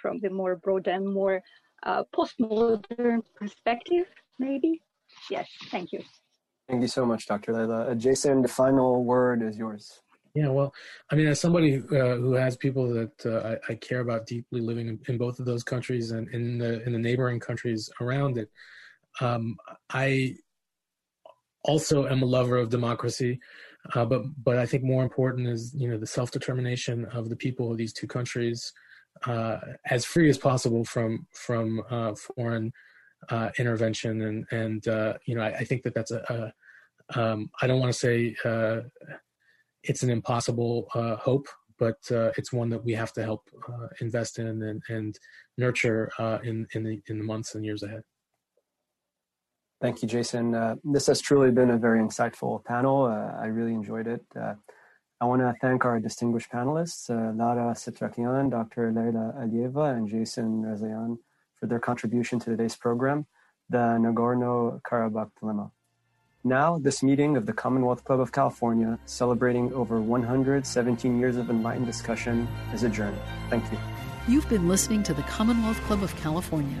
[0.00, 1.42] from the more broad and more
[1.82, 4.06] uh, postmodern perspective,
[4.38, 4.80] maybe.
[5.30, 6.00] Yes, thank you.
[6.68, 7.52] Thank you so much, Dr.
[7.54, 7.90] Leila.
[7.90, 10.00] Uh, Jason, the final word is yours.
[10.34, 10.72] Yeah, well,
[11.10, 14.60] I mean, as somebody uh, who has people that uh, I, I, care about deeply
[14.60, 18.36] living in, in, both of those countries and in the in the neighboring countries around
[18.36, 18.50] it,
[19.20, 19.56] um,
[19.90, 20.36] I
[21.64, 23.40] also am a lover of democracy,
[23.94, 27.36] uh, but but I think more important is you know the self determination of the
[27.36, 28.72] people of these two countries,
[29.26, 32.72] uh, as free as possible from from uh, foreign
[33.30, 36.52] uh, intervention, and and uh, you know I, I, think that that's a,
[37.14, 38.80] a um, I don't want to say uh,
[39.82, 41.48] it's an impossible hope,
[41.78, 43.48] but it's one that we have to help
[44.00, 45.18] invest in and, and
[45.56, 46.10] nurture
[46.44, 48.02] in in the in the months and years ahead.
[49.80, 50.54] Thank you, Jason.
[50.54, 53.04] Uh, this has truly been a very insightful panel.
[53.04, 54.24] Uh, I really enjoyed it.
[54.34, 54.54] Uh,
[55.20, 58.92] I want to thank our distinguished panelists, uh, Lara Setrakian, Dr.
[58.92, 61.18] Leila Alieva, and Jason Rezaian
[61.58, 63.26] for their contribution to today's program,
[63.68, 65.70] the Nagorno-Karabakh Dilemma.
[66.44, 71.86] Now, this meeting of the Commonwealth Club of California, celebrating over 117 years of enlightened
[71.86, 73.18] discussion, is adjourned.
[73.50, 73.78] Thank you.
[74.28, 76.80] You've been listening to the Commonwealth Club of California.